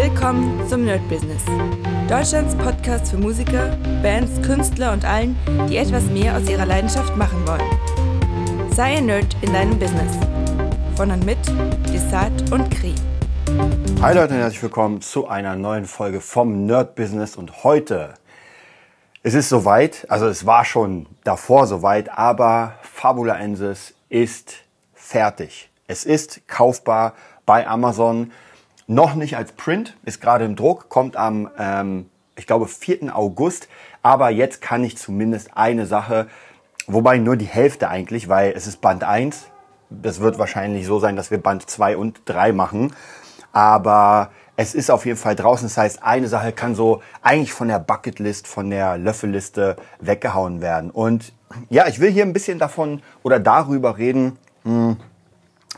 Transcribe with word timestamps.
Willkommen 0.00 0.64
zum 0.68 0.84
Nerd 0.84 1.00
Business. 1.08 1.42
Deutschlands 2.08 2.54
Podcast 2.54 3.10
für 3.10 3.16
Musiker, 3.16 3.76
Bands, 4.00 4.40
Künstler 4.46 4.92
und 4.92 5.04
allen, 5.04 5.36
die 5.68 5.76
etwas 5.76 6.04
mehr 6.04 6.36
aus 6.36 6.48
ihrer 6.48 6.66
Leidenschaft 6.66 7.16
machen 7.16 7.44
wollen. 7.44 8.70
Sei 8.70 8.98
ein 8.98 9.06
Nerd 9.06 9.36
in 9.40 9.52
deinem 9.52 9.76
Business. 9.76 10.16
Von 10.94 11.10
und 11.10 11.26
mit 11.26 11.38
Desart 11.92 12.30
und 12.52 12.70
Kri. 12.70 12.94
Hi 14.00 14.14
Leute 14.14 14.34
und 14.34 14.40
herzlich 14.40 14.62
willkommen 14.62 15.00
zu 15.00 15.26
einer 15.26 15.56
neuen 15.56 15.84
Folge 15.84 16.20
vom 16.20 16.64
Nerd 16.64 16.94
Business 16.94 17.34
und 17.34 17.64
heute 17.64 18.14
es 19.24 19.34
ist 19.34 19.48
soweit, 19.48 20.06
also 20.08 20.28
es 20.28 20.46
war 20.46 20.64
schon 20.64 21.06
davor 21.24 21.66
soweit, 21.66 22.08
aber 22.16 22.74
Fabulaensis 22.82 23.94
ist 24.08 24.58
fertig. 24.94 25.70
Es 25.88 26.04
ist 26.04 26.46
kaufbar 26.46 27.14
bei 27.46 27.66
Amazon. 27.66 28.30
Noch 28.90 29.14
nicht 29.14 29.36
als 29.36 29.52
Print, 29.52 29.98
ist 30.06 30.18
gerade 30.18 30.46
im 30.46 30.56
Druck, 30.56 30.88
kommt 30.88 31.14
am, 31.14 31.50
ähm, 31.58 32.06
ich 32.36 32.46
glaube, 32.46 32.66
4. 32.66 33.14
August. 33.14 33.68
Aber 34.02 34.30
jetzt 34.30 34.62
kann 34.62 34.82
ich 34.82 34.96
zumindest 34.96 35.50
eine 35.58 35.84
Sache, 35.84 36.26
wobei 36.86 37.18
nur 37.18 37.36
die 37.36 37.44
Hälfte 37.44 37.90
eigentlich, 37.90 38.30
weil 38.30 38.52
es 38.56 38.66
ist 38.66 38.80
Band 38.80 39.04
1. 39.04 39.48
Das 39.90 40.20
wird 40.20 40.38
wahrscheinlich 40.38 40.86
so 40.86 40.98
sein, 40.98 41.16
dass 41.16 41.30
wir 41.30 41.36
Band 41.36 41.68
2 41.68 41.98
und 41.98 42.22
3 42.24 42.52
machen. 42.52 42.94
Aber 43.52 44.30
es 44.56 44.74
ist 44.74 44.90
auf 44.90 45.04
jeden 45.04 45.18
Fall 45.18 45.36
draußen. 45.36 45.68
Das 45.68 45.76
heißt, 45.76 46.02
eine 46.02 46.28
Sache 46.28 46.52
kann 46.52 46.74
so 46.74 47.02
eigentlich 47.20 47.52
von 47.52 47.68
der 47.68 47.80
Bucketlist, 47.80 48.46
von 48.46 48.70
der 48.70 48.96
Löffelliste 48.96 49.76
weggehauen 50.00 50.62
werden. 50.62 50.90
Und 50.90 51.34
ja, 51.68 51.88
ich 51.88 52.00
will 52.00 52.10
hier 52.10 52.24
ein 52.24 52.32
bisschen 52.32 52.58
davon 52.58 53.02
oder 53.22 53.38
darüber 53.38 53.98
reden, 53.98 54.38
hm, 54.64 54.96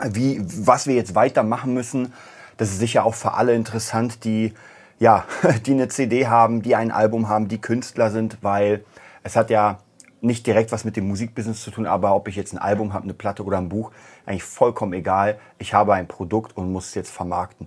wie, 0.01 0.41
was 0.65 0.87
wir 0.87 0.95
jetzt 0.95 1.13
weitermachen 1.13 1.73
müssen. 1.73 2.13
Das 2.61 2.69
ist 2.69 2.77
sicher 2.77 3.05
auch 3.05 3.15
für 3.15 3.33
alle 3.33 3.55
interessant, 3.55 4.23
die, 4.23 4.53
ja, 4.99 5.25
die 5.65 5.71
eine 5.71 5.87
CD 5.87 6.27
haben, 6.27 6.61
die 6.61 6.75
ein 6.75 6.91
Album 6.91 7.27
haben, 7.27 7.47
die 7.47 7.59
Künstler 7.59 8.11
sind, 8.11 8.37
weil 8.43 8.85
es 9.23 9.35
hat 9.35 9.49
ja 9.49 9.79
nicht 10.21 10.45
direkt 10.45 10.71
was 10.71 10.85
mit 10.85 10.95
dem 10.95 11.07
Musikbusiness 11.07 11.63
zu 11.63 11.71
tun, 11.71 11.87
aber 11.87 12.15
ob 12.15 12.27
ich 12.27 12.35
jetzt 12.35 12.53
ein 12.53 12.59
Album 12.59 12.93
habe, 12.93 13.05
eine 13.05 13.15
Platte 13.15 13.43
oder 13.43 13.57
ein 13.57 13.67
Buch, 13.67 13.91
eigentlich 14.27 14.43
vollkommen 14.43 14.93
egal. 14.93 15.39
Ich 15.57 15.73
habe 15.73 15.95
ein 15.95 16.07
Produkt 16.07 16.55
und 16.55 16.71
muss 16.71 16.89
es 16.89 16.93
jetzt 16.93 17.09
vermarkten. 17.09 17.65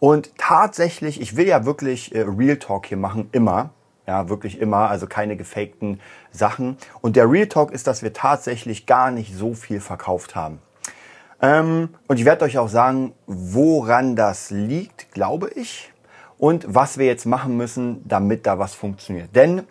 Und 0.00 0.36
tatsächlich, 0.38 1.20
ich 1.20 1.36
will 1.36 1.46
ja 1.46 1.64
wirklich 1.64 2.12
äh, 2.12 2.22
Real 2.22 2.56
Talk 2.56 2.86
hier 2.86 2.96
machen, 2.96 3.28
immer. 3.30 3.70
Ja, 4.08 4.28
wirklich 4.28 4.60
immer, 4.60 4.90
also 4.90 5.06
keine 5.06 5.36
gefakten 5.36 6.00
Sachen. 6.32 6.78
Und 7.00 7.14
der 7.14 7.30
Real 7.30 7.46
Talk 7.46 7.70
ist, 7.70 7.86
dass 7.86 8.02
wir 8.02 8.12
tatsächlich 8.12 8.86
gar 8.86 9.12
nicht 9.12 9.36
so 9.36 9.54
viel 9.54 9.80
verkauft 9.80 10.34
haben. 10.34 10.58
Ähm, 11.42 11.88
und 12.06 12.20
ich 12.20 12.24
werde 12.24 12.44
euch 12.44 12.56
auch 12.56 12.68
sagen, 12.68 13.14
woran 13.26 14.14
das 14.14 14.50
liegt, 14.50 15.12
glaube 15.12 15.50
ich, 15.50 15.92
und 16.38 16.64
was 16.68 16.98
wir 16.98 17.06
jetzt 17.06 17.26
machen 17.26 17.56
müssen, 17.56 18.02
damit 18.08 18.46
da 18.46 18.60
was 18.60 18.74
funktioniert. 18.74 19.34
Denn 19.34 19.62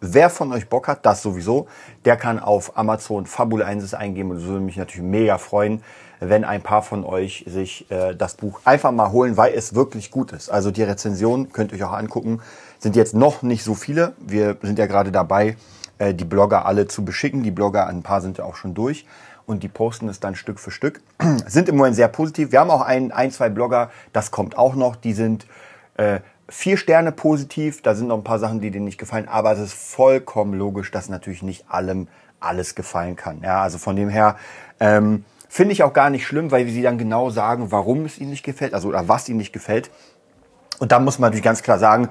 wer 0.00 0.28
von 0.28 0.52
euch 0.52 0.68
Bock 0.68 0.88
hat, 0.88 1.06
das 1.06 1.22
sowieso, 1.22 1.68
der 2.04 2.16
kann 2.16 2.40
auf 2.40 2.76
Amazon 2.76 3.26
Fabula 3.26 3.66
1 3.66 3.94
eingeben 3.94 4.30
und 4.30 4.38
das 4.38 4.46
würde 4.46 4.60
mich 4.60 4.76
natürlich 4.76 5.08
mega 5.08 5.38
freuen, 5.38 5.82
wenn 6.18 6.44
ein 6.44 6.62
paar 6.62 6.82
von 6.82 7.04
euch 7.04 7.44
sich 7.46 7.88
äh, 7.90 8.14
das 8.14 8.34
Buch 8.34 8.60
einfach 8.64 8.90
mal 8.90 9.12
holen, 9.12 9.36
weil 9.36 9.54
es 9.54 9.74
wirklich 9.74 10.10
gut 10.10 10.32
ist. 10.32 10.50
Also 10.50 10.70
die 10.70 10.82
Rezensionen 10.82 11.52
könnt 11.52 11.72
ihr 11.72 11.78
euch 11.78 11.84
auch 11.84 11.96
angucken, 11.96 12.40
sind 12.78 12.96
jetzt 12.96 13.14
noch 13.14 13.42
nicht 13.42 13.62
so 13.62 13.74
viele. 13.74 14.14
Wir 14.18 14.56
sind 14.62 14.78
ja 14.78 14.86
gerade 14.86 15.12
dabei, 15.12 15.56
äh, 15.98 16.12
die 16.12 16.24
Blogger 16.24 16.66
alle 16.66 16.88
zu 16.88 17.04
beschicken. 17.04 17.42
Die 17.42 17.50
Blogger, 17.50 17.86
ein 17.86 18.02
paar 18.02 18.20
sind 18.20 18.36
ja 18.38 18.44
auch 18.44 18.56
schon 18.56 18.74
durch 18.74 19.06
und 19.50 19.62
die 19.62 19.68
posten 19.68 20.08
es 20.08 20.20
dann 20.20 20.34
Stück 20.34 20.60
für 20.60 20.70
Stück. 20.70 21.00
sind 21.46 21.68
im 21.68 21.76
Moment 21.76 21.96
sehr 21.96 22.08
positiv. 22.08 22.52
Wir 22.52 22.60
haben 22.60 22.70
auch 22.70 22.82
ein, 22.82 23.12
ein 23.12 23.30
zwei 23.30 23.48
Blogger, 23.48 23.90
das 24.12 24.30
kommt 24.30 24.56
auch 24.56 24.74
noch, 24.74 24.96
die 24.96 25.12
sind 25.12 25.46
äh, 25.96 26.20
vier 26.48 26.76
Sterne 26.76 27.12
positiv. 27.12 27.82
Da 27.82 27.94
sind 27.94 28.08
noch 28.08 28.16
ein 28.16 28.24
paar 28.24 28.38
Sachen, 28.38 28.60
die 28.60 28.70
denen 28.70 28.84
nicht 28.84 28.98
gefallen, 28.98 29.28
aber 29.28 29.52
es 29.52 29.58
ist 29.58 29.74
vollkommen 29.74 30.54
logisch, 30.54 30.90
dass 30.90 31.08
natürlich 31.08 31.42
nicht 31.42 31.64
allem 31.68 32.08
alles 32.38 32.74
gefallen 32.74 33.16
kann. 33.16 33.42
Ja, 33.42 33.62
also 33.62 33.78
von 33.78 33.96
dem 33.96 34.08
her 34.08 34.36
ähm, 34.78 35.24
finde 35.48 35.72
ich 35.72 35.82
auch 35.82 35.92
gar 35.92 36.10
nicht 36.10 36.26
schlimm, 36.26 36.50
weil 36.50 36.66
sie 36.68 36.82
dann 36.82 36.96
genau 36.96 37.30
sagen, 37.30 37.70
warum 37.70 38.04
es 38.04 38.18
ihnen 38.18 38.30
nicht 38.30 38.44
gefällt, 38.44 38.72
also 38.72 38.88
oder 38.88 39.08
was 39.08 39.28
ihnen 39.28 39.38
nicht 39.38 39.52
gefällt. 39.52 39.90
Und 40.78 40.92
da 40.92 40.98
muss 40.98 41.18
man 41.18 41.28
natürlich 41.28 41.44
ganz 41.44 41.62
klar 41.62 41.78
sagen, 41.78 42.08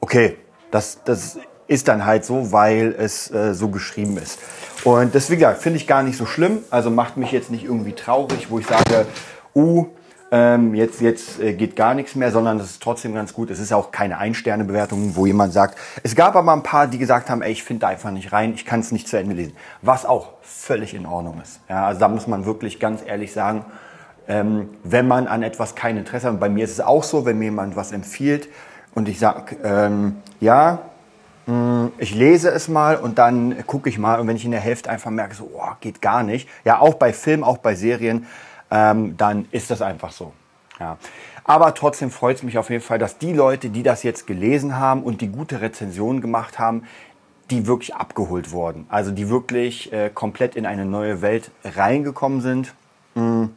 okay, 0.00 0.36
das, 0.70 1.02
das 1.04 1.38
ist 1.68 1.86
dann 1.86 2.04
halt 2.04 2.24
so, 2.24 2.50
weil 2.50 2.94
es 2.98 3.30
äh, 3.30 3.54
so 3.54 3.68
geschrieben 3.68 4.16
ist. 4.16 4.38
Und 4.84 5.14
das, 5.14 5.30
wie 5.30 5.36
gesagt, 5.36 5.62
finde 5.62 5.76
ich 5.76 5.86
gar 5.86 6.02
nicht 6.02 6.16
so 6.16 6.26
schlimm. 6.26 6.58
Also 6.70 6.90
macht 6.90 7.16
mich 7.16 7.30
jetzt 7.30 7.50
nicht 7.50 7.64
irgendwie 7.64 7.92
traurig, 7.92 8.50
wo 8.50 8.58
ich 8.58 8.66
sage, 8.66 9.06
uh, 9.54 9.86
ähm, 10.30 10.74
jetzt, 10.74 11.00
jetzt 11.00 11.40
äh, 11.40 11.54
geht 11.54 11.74
gar 11.76 11.94
nichts 11.94 12.14
mehr, 12.14 12.30
sondern 12.30 12.58
es 12.58 12.70
ist 12.70 12.82
trotzdem 12.82 13.14
ganz 13.14 13.32
gut. 13.32 13.50
Es 13.50 13.58
ist 13.58 13.72
auch 13.72 13.90
keine 13.90 14.18
Ein-Sterne-Bewertung, 14.18 15.14
wo 15.14 15.26
jemand 15.26 15.52
sagt, 15.52 15.78
es 16.02 16.14
gab 16.14 16.36
aber 16.36 16.52
ein 16.52 16.62
paar, 16.62 16.86
die 16.86 16.98
gesagt 16.98 17.30
haben, 17.30 17.42
ey, 17.42 17.52
ich 17.52 17.64
finde 17.64 17.82
da 17.82 17.88
einfach 17.88 18.10
nicht 18.10 18.32
rein, 18.32 18.52
ich 18.54 18.66
kann 18.66 18.80
es 18.80 18.92
nicht 18.92 19.08
zu 19.08 19.18
Ende 19.18 19.34
lesen. 19.34 19.54
Was 19.80 20.04
auch 20.04 20.34
völlig 20.42 20.94
in 20.94 21.06
Ordnung 21.06 21.40
ist. 21.42 21.60
Ja, 21.68 21.86
also 21.86 22.00
da 22.00 22.08
muss 22.08 22.26
man 22.26 22.44
wirklich 22.44 22.78
ganz 22.78 23.00
ehrlich 23.06 23.32
sagen, 23.32 23.64
ähm, 24.26 24.68
wenn 24.84 25.08
man 25.08 25.26
an 25.26 25.42
etwas 25.42 25.74
kein 25.74 25.96
Interesse 25.96 26.26
hat, 26.26 26.34
und 26.34 26.40
bei 26.40 26.50
mir 26.50 26.64
ist 26.64 26.72
es 26.72 26.80
auch 26.80 27.04
so, 27.04 27.24
wenn 27.24 27.38
mir 27.38 27.46
jemand 27.46 27.76
was 27.76 27.92
empfiehlt 27.92 28.48
und 28.94 29.08
ich 29.08 29.18
sage, 29.18 29.56
ähm, 29.64 30.16
ja, 30.40 30.80
ich 31.98 32.14
lese 32.14 32.50
es 32.50 32.68
mal 32.68 32.96
und 32.96 33.18
dann 33.18 33.66
gucke 33.66 33.88
ich 33.88 33.98
mal 33.98 34.20
und 34.20 34.28
wenn 34.28 34.36
ich 34.36 34.44
in 34.44 34.50
der 34.50 34.60
Hälfte 34.60 34.90
einfach 34.90 35.10
merke, 35.10 35.34
so, 35.34 35.50
oh, 35.54 35.72
geht 35.80 36.02
gar 36.02 36.22
nicht, 36.22 36.48
ja, 36.64 36.78
auch 36.78 36.94
bei 36.94 37.12
Film, 37.12 37.42
auch 37.42 37.58
bei 37.58 37.74
Serien, 37.74 38.26
ähm, 38.70 39.16
dann 39.16 39.46
ist 39.50 39.70
das 39.70 39.80
einfach 39.80 40.12
so. 40.12 40.32
Ja. 40.78 40.98
Aber 41.44 41.72
trotzdem 41.72 42.10
freut 42.10 42.36
es 42.36 42.42
mich 42.42 42.58
auf 42.58 42.68
jeden 42.68 42.82
Fall, 42.82 42.98
dass 42.98 43.16
die 43.16 43.32
Leute, 43.32 43.70
die 43.70 43.82
das 43.82 44.02
jetzt 44.02 44.26
gelesen 44.26 44.76
haben 44.76 45.02
und 45.02 45.22
die 45.22 45.28
gute 45.28 45.62
Rezensionen 45.62 46.20
gemacht 46.20 46.58
haben, 46.58 46.82
die 47.50 47.66
wirklich 47.66 47.94
abgeholt 47.94 48.52
wurden. 48.52 48.84
Also 48.90 49.10
die 49.10 49.30
wirklich 49.30 49.90
äh, 49.90 50.10
komplett 50.12 50.54
in 50.54 50.66
eine 50.66 50.84
neue 50.84 51.22
Welt 51.22 51.50
reingekommen 51.64 52.42
sind 52.42 52.74
mh, 53.14 53.22
hm, 53.22 53.50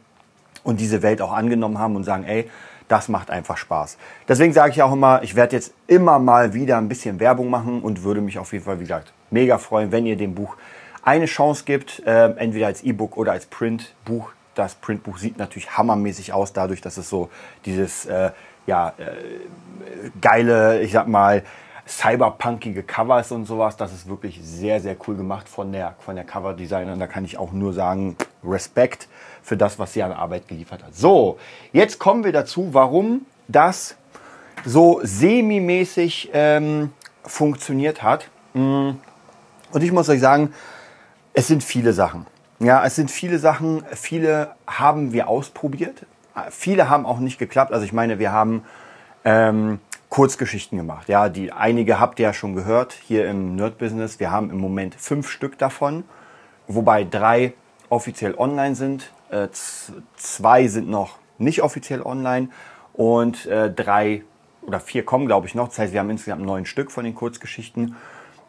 und 0.64 0.80
diese 0.80 1.02
Welt 1.02 1.20
auch 1.20 1.32
angenommen 1.32 1.78
haben 1.78 1.96
und 1.96 2.04
sagen, 2.04 2.24
ey, 2.24 2.48
das 2.92 3.08
macht 3.08 3.30
einfach 3.30 3.56
Spaß. 3.56 3.96
Deswegen 4.28 4.52
sage 4.52 4.72
ich 4.72 4.82
auch 4.82 4.92
immer, 4.92 5.22
ich 5.22 5.34
werde 5.34 5.56
jetzt 5.56 5.72
immer 5.86 6.18
mal 6.18 6.52
wieder 6.52 6.76
ein 6.76 6.90
bisschen 6.90 7.20
Werbung 7.20 7.48
machen 7.48 7.80
und 7.80 8.04
würde 8.04 8.20
mich 8.20 8.38
auf 8.38 8.52
jeden 8.52 8.66
Fall, 8.66 8.80
wie 8.80 8.84
gesagt, 8.84 9.14
mega 9.30 9.56
freuen, 9.56 9.90
wenn 9.92 10.04
ihr 10.04 10.16
dem 10.16 10.34
Buch 10.34 10.56
eine 11.02 11.24
Chance 11.24 11.64
gibt, 11.64 12.02
äh, 12.06 12.26
entweder 12.36 12.66
als 12.66 12.82
E-Book 12.82 13.16
oder 13.16 13.32
als 13.32 13.46
Printbuch. 13.46 14.32
Das 14.54 14.74
Printbuch 14.74 15.16
sieht 15.16 15.38
natürlich 15.38 15.74
hammermäßig 15.78 16.34
aus, 16.34 16.52
dadurch, 16.52 16.82
dass 16.82 16.98
es 16.98 17.08
so 17.08 17.30
dieses 17.64 18.04
äh, 18.04 18.30
ja, 18.66 18.92
äh, 18.98 20.10
geile, 20.20 20.82
ich 20.82 20.92
sag 20.92 21.08
mal, 21.08 21.44
cyberpunkige 21.98 22.82
Covers 22.82 23.32
und 23.32 23.44
sowas. 23.44 23.76
Das 23.76 23.92
ist 23.92 24.08
wirklich 24.08 24.40
sehr, 24.42 24.80
sehr 24.80 24.96
cool 25.06 25.16
gemacht 25.16 25.48
von 25.48 25.72
der, 25.72 25.94
von 26.00 26.16
der 26.16 26.24
Coverdesignerin. 26.24 26.98
Da 26.98 27.06
kann 27.06 27.24
ich 27.24 27.38
auch 27.38 27.52
nur 27.52 27.72
sagen, 27.72 28.16
Respekt 28.44 29.08
für 29.42 29.56
das, 29.56 29.78
was 29.78 29.92
sie 29.92 30.02
an 30.02 30.12
Arbeit 30.12 30.48
geliefert 30.48 30.82
hat. 30.82 30.94
So, 30.94 31.38
jetzt 31.72 31.98
kommen 31.98 32.24
wir 32.24 32.32
dazu, 32.32 32.68
warum 32.72 33.26
das 33.48 33.96
so 34.64 35.00
semi-mäßig 35.02 36.30
ähm, 36.32 36.92
funktioniert 37.24 38.02
hat. 38.02 38.28
Mm. 38.54 38.90
Und 39.72 39.82
ich 39.82 39.92
muss 39.92 40.08
euch 40.08 40.20
sagen, 40.20 40.52
es 41.34 41.46
sind 41.46 41.64
viele 41.64 41.92
Sachen. 41.92 42.26
Ja, 42.58 42.84
es 42.84 42.94
sind 42.94 43.10
viele 43.10 43.38
Sachen. 43.38 43.84
Viele 43.92 44.54
haben 44.66 45.12
wir 45.12 45.28
ausprobiert. 45.28 46.06
Viele 46.50 46.88
haben 46.88 47.06
auch 47.06 47.18
nicht 47.18 47.38
geklappt. 47.38 47.72
Also 47.72 47.84
ich 47.84 47.92
meine, 47.92 48.18
wir 48.18 48.32
haben 48.32 48.64
ähm, 49.24 49.80
Kurzgeschichten 50.12 50.76
gemacht. 50.76 51.08
Ja, 51.08 51.30
die 51.30 51.52
einige 51.52 51.98
habt 51.98 52.20
ihr 52.20 52.24
ja 52.24 52.32
schon 52.34 52.54
gehört 52.54 52.92
hier 52.92 53.26
im 53.30 53.56
Nerd 53.56 53.78
Business. 53.78 54.20
Wir 54.20 54.30
haben 54.30 54.50
im 54.50 54.58
Moment 54.58 54.94
fünf 54.94 55.30
Stück 55.30 55.56
davon, 55.56 56.04
wobei 56.68 57.04
drei 57.04 57.54
offiziell 57.88 58.34
online 58.34 58.74
sind. 58.74 59.10
Äh, 59.30 59.48
zwei 60.16 60.68
sind 60.68 60.90
noch 60.90 61.16
nicht 61.38 61.62
offiziell 61.62 62.02
online 62.02 62.50
und 62.92 63.46
äh, 63.46 63.72
drei 63.72 64.22
oder 64.66 64.80
vier 64.80 65.02
kommen, 65.02 65.24
glaube 65.24 65.46
ich, 65.46 65.54
noch. 65.54 65.68
Das 65.68 65.78
heißt, 65.78 65.94
wir 65.94 66.00
haben 66.00 66.10
insgesamt 66.10 66.44
neun 66.44 66.66
Stück 66.66 66.90
von 66.90 67.04
den 67.04 67.14
Kurzgeschichten. 67.14 67.96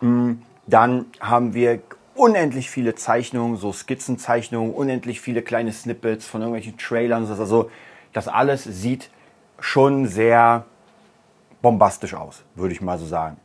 Mm, 0.02 0.34
dann 0.68 1.06
haben 1.22 1.54
wir 1.54 1.80
unendlich 2.14 2.70
viele 2.70 2.96
Zeichnungen, 2.96 3.56
so 3.56 3.72
Skizzenzeichnungen, 3.72 4.74
unendlich 4.74 5.22
viele 5.22 5.42
kleine 5.42 5.72
Snippets 5.72 6.28
von 6.28 6.42
irgendwelchen 6.42 6.78
Trailern. 6.78 7.26
Also 7.26 7.72
das 8.12 8.28
alles 8.28 8.66
sieht 8.66 9.10
schon 9.62 10.08
sehr 10.08 10.66
bombastisch 11.64 12.14
aus, 12.14 12.44
würde 12.54 12.76
ich 12.76 12.82
mal 12.82 13.00
so 13.00 13.08
sagen. 13.08 13.38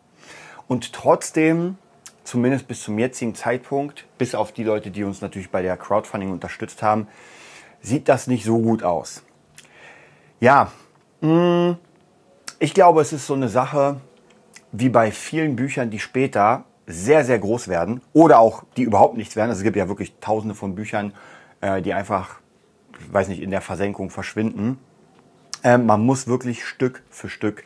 Und 0.66 0.92
trotzdem, 0.92 1.78
zumindest 2.24 2.68
bis 2.68 2.82
zum 2.82 2.98
jetzigen 2.98 3.34
Zeitpunkt, 3.34 4.06
bis 4.18 4.34
auf 4.34 4.52
die 4.52 4.64
Leute, 4.64 4.90
die 4.90 5.04
uns 5.04 5.22
natürlich 5.22 5.50
bei 5.50 5.62
der 5.62 5.78
Crowdfunding 5.78 6.30
unterstützt 6.30 6.82
haben, 6.82 7.08
sieht 7.80 8.10
das 8.10 8.26
nicht 8.26 8.44
so 8.44 8.58
gut 8.58 8.82
aus. 8.82 9.22
Ja, 10.40 10.72
mm, 11.22 11.72
ich 12.58 12.74
glaube, 12.74 13.00
es 13.00 13.14
ist 13.14 13.26
so 13.26 13.34
eine 13.34 13.48
Sache 13.48 14.00
wie 14.72 14.88
bei 14.88 15.10
vielen 15.12 15.56
Büchern, 15.56 15.88
die 15.88 16.00
später 16.00 16.64
sehr, 16.86 17.24
sehr 17.24 17.38
groß 17.38 17.68
werden 17.68 18.02
oder 18.12 18.40
auch 18.40 18.64
die 18.76 18.82
überhaupt 18.82 19.16
nichts 19.16 19.36
werden. 19.36 19.50
Also 19.50 19.60
es 19.60 19.64
gibt 19.64 19.76
ja 19.76 19.88
wirklich 19.88 20.14
tausende 20.20 20.54
von 20.54 20.74
Büchern, 20.74 21.14
äh, 21.60 21.80
die 21.82 21.94
einfach, 21.94 22.40
ich 22.98 23.12
weiß 23.12 23.28
nicht, 23.28 23.40
in 23.40 23.50
der 23.50 23.60
Versenkung 23.60 24.10
verschwinden. 24.10 24.78
Ähm, 25.62 25.86
man 25.86 26.04
muss 26.04 26.26
wirklich 26.26 26.64
Stück 26.64 27.02
für 27.10 27.28
Stück 27.28 27.62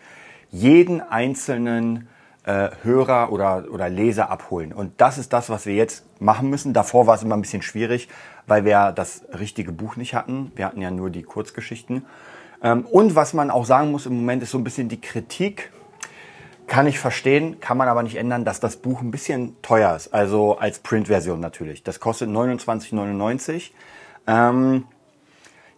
jeden 0.52 1.00
einzelnen 1.00 2.08
äh, 2.44 2.70
Hörer 2.82 3.32
oder, 3.32 3.64
oder 3.70 3.88
Leser 3.88 4.30
abholen. 4.30 4.72
Und 4.72 5.00
das 5.00 5.18
ist 5.18 5.32
das, 5.32 5.50
was 5.50 5.66
wir 5.66 5.74
jetzt 5.74 6.04
machen 6.20 6.50
müssen. 6.50 6.72
Davor 6.72 7.06
war 7.06 7.16
es 7.16 7.22
immer 7.22 7.36
ein 7.36 7.42
bisschen 7.42 7.62
schwierig, 7.62 8.08
weil 8.46 8.64
wir 8.64 8.92
das 8.92 9.24
richtige 9.38 9.72
Buch 9.72 9.96
nicht 9.96 10.14
hatten. 10.14 10.52
Wir 10.54 10.66
hatten 10.66 10.80
ja 10.80 10.90
nur 10.90 11.10
die 11.10 11.22
Kurzgeschichten. 11.22 12.04
Ähm, 12.62 12.84
und 12.86 13.16
was 13.16 13.32
man 13.32 13.50
auch 13.50 13.64
sagen 13.64 13.90
muss 13.90 14.06
im 14.06 14.14
Moment 14.14 14.42
ist 14.42 14.50
so 14.50 14.58
ein 14.58 14.64
bisschen 14.64 14.88
die 14.88 15.00
Kritik. 15.00 15.72
Kann 16.66 16.86
ich 16.86 16.98
verstehen, 16.98 17.60
kann 17.60 17.76
man 17.76 17.88
aber 17.88 18.02
nicht 18.02 18.16
ändern, 18.16 18.44
dass 18.44 18.60
das 18.60 18.76
Buch 18.76 19.02
ein 19.02 19.10
bisschen 19.10 19.60
teuer 19.62 19.94
ist. 19.96 20.14
Also 20.14 20.58
als 20.58 20.78
Printversion 20.78 21.40
natürlich. 21.40 21.82
Das 21.82 22.00
kostet 22.00 22.30
29,99. 22.30 23.70
Ähm, 24.26 24.84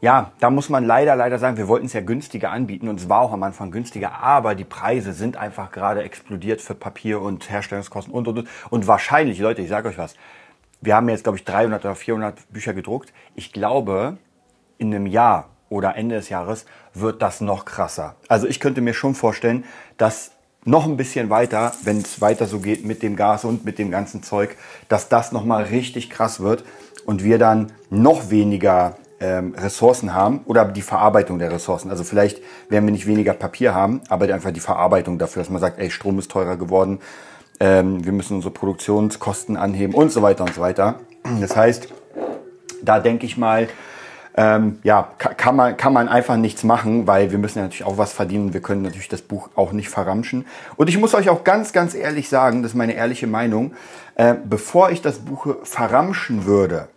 ja, 0.04 0.32
da 0.38 0.50
muss 0.50 0.68
man 0.68 0.84
leider, 0.84 1.16
leider 1.16 1.38
sagen, 1.38 1.56
wir 1.56 1.66
wollten 1.66 1.86
es 1.86 1.94
ja 1.94 2.02
günstiger 2.02 2.50
anbieten 2.50 2.88
und 2.88 3.00
es 3.00 3.08
war 3.08 3.22
auch 3.22 3.32
am 3.32 3.42
Anfang 3.42 3.70
günstiger, 3.70 4.20
aber 4.20 4.54
die 4.54 4.64
Preise 4.64 5.14
sind 5.14 5.38
einfach 5.38 5.72
gerade 5.72 6.02
explodiert 6.02 6.60
für 6.60 6.74
Papier 6.74 7.22
und 7.22 7.48
Herstellungskosten 7.48 8.12
und, 8.12 8.28
und, 8.28 8.40
und. 8.40 8.48
Und 8.68 8.86
wahrscheinlich, 8.86 9.38
Leute, 9.38 9.62
ich 9.62 9.70
sage 9.70 9.88
euch 9.88 9.96
was, 9.96 10.14
wir 10.82 10.94
haben 10.94 11.08
jetzt, 11.08 11.24
glaube 11.24 11.38
ich, 11.38 11.44
300 11.46 11.86
oder 11.86 11.94
400 11.94 12.52
Bücher 12.52 12.74
gedruckt. 12.74 13.14
Ich 13.34 13.50
glaube, 13.54 14.18
in 14.76 14.94
einem 14.94 15.06
Jahr 15.06 15.48
oder 15.70 15.96
Ende 15.96 16.16
des 16.16 16.28
Jahres 16.28 16.66
wird 16.92 17.22
das 17.22 17.40
noch 17.40 17.64
krasser. 17.64 18.16
Also 18.28 18.46
ich 18.46 18.60
könnte 18.60 18.82
mir 18.82 18.92
schon 18.92 19.14
vorstellen, 19.14 19.64
dass 19.96 20.32
noch 20.66 20.84
ein 20.84 20.98
bisschen 20.98 21.30
weiter, 21.30 21.72
wenn 21.82 22.02
es 22.02 22.20
weiter 22.20 22.44
so 22.44 22.60
geht 22.60 22.84
mit 22.84 23.02
dem 23.02 23.16
Gas 23.16 23.46
und 23.46 23.64
mit 23.64 23.78
dem 23.78 23.90
ganzen 23.90 24.22
Zeug, 24.22 24.54
dass 24.90 25.08
das 25.08 25.32
nochmal 25.32 25.64
richtig 25.64 26.10
krass 26.10 26.40
wird 26.40 26.62
und 27.06 27.24
wir 27.24 27.38
dann 27.38 27.72
noch 27.88 28.28
weniger 28.28 28.98
ähm, 29.20 29.54
Ressourcen 29.56 30.14
haben 30.14 30.40
oder 30.46 30.64
die 30.64 30.82
Verarbeitung 30.82 31.38
der 31.38 31.50
Ressourcen. 31.52 31.90
Also 31.90 32.04
vielleicht 32.04 32.40
werden 32.68 32.84
wir 32.84 32.92
nicht 32.92 33.06
weniger 33.06 33.32
Papier 33.32 33.74
haben, 33.74 34.00
aber 34.08 34.32
einfach 34.32 34.50
die 34.50 34.60
Verarbeitung 34.60 35.18
dafür, 35.18 35.42
dass 35.42 35.50
man 35.50 35.60
sagt, 35.60 35.78
ey, 35.78 35.90
Strom 35.90 36.18
ist 36.18 36.30
teurer 36.30 36.56
geworden, 36.56 37.00
ähm, 37.60 38.04
wir 38.04 38.12
müssen 38.12 38.36
unsere 38.36 38.52
Produktionskosten 38.52 39.56
anheben 39.56 39.94
und 39.94 40.10
so 40.10 40.22
weiter 40.22 40.44
und 40.44 40.54
so 40.54 40.60
weiter. 40.60 40.96
Das 41.40 41.56
heißt, 41.56 41.88
da 42.82 43.00
denke 43.00 43.26
ich 43.26 43.36
mal, 43.36 43.68
ähm, 44.36 44.80
ja, 44.82 45.10
kann 45.18 45.54
man, 45.54 45.76
kann 45.76 45.92
man 45.92 46.08
einfach 46.08 46.36
nichts 46.36 46.64
machen, 46.64 47.06
weil 47.06 47.30
wir 47.30 47.38
müssen 47.38 47.58
ja 47.58 47.64
natürlich 47.64 47.86
auch 47.86 47.98
was 47.98 48.12
verdienen. 48.12 48.52
Wir 48.52 48.60
können 48.60 48.82
natürlich 48.82 49.08
das 49.08 49.22
Buch 49.22 49.48
auch 49.54 49.70
nicht 49.70 49.88
verramschen. 49.88 50.44
Und 50.76 50.88
ich 50.88 50.98
muss 50.98 51.14
euch 51.14 51.28
auch 51.28 51.44
ganz, 51.44 51.72
ganz 51.72 51.94
ehrlich 51.94 52.28
sagen, 52.28 52.62
das 52.62 52.72
ist 52.72 52.76
meine 52.76 52.94
ehrliche 52.94 53.28
Meinung, 53.28 53.74
äh, 54.16 54.34
bevor 54.44 54.90
ich 54.90 55.02
das 55.02 55.20
Buch 55.20 55.54
verramschen 55.62 56.46
würde, 56.46 56.88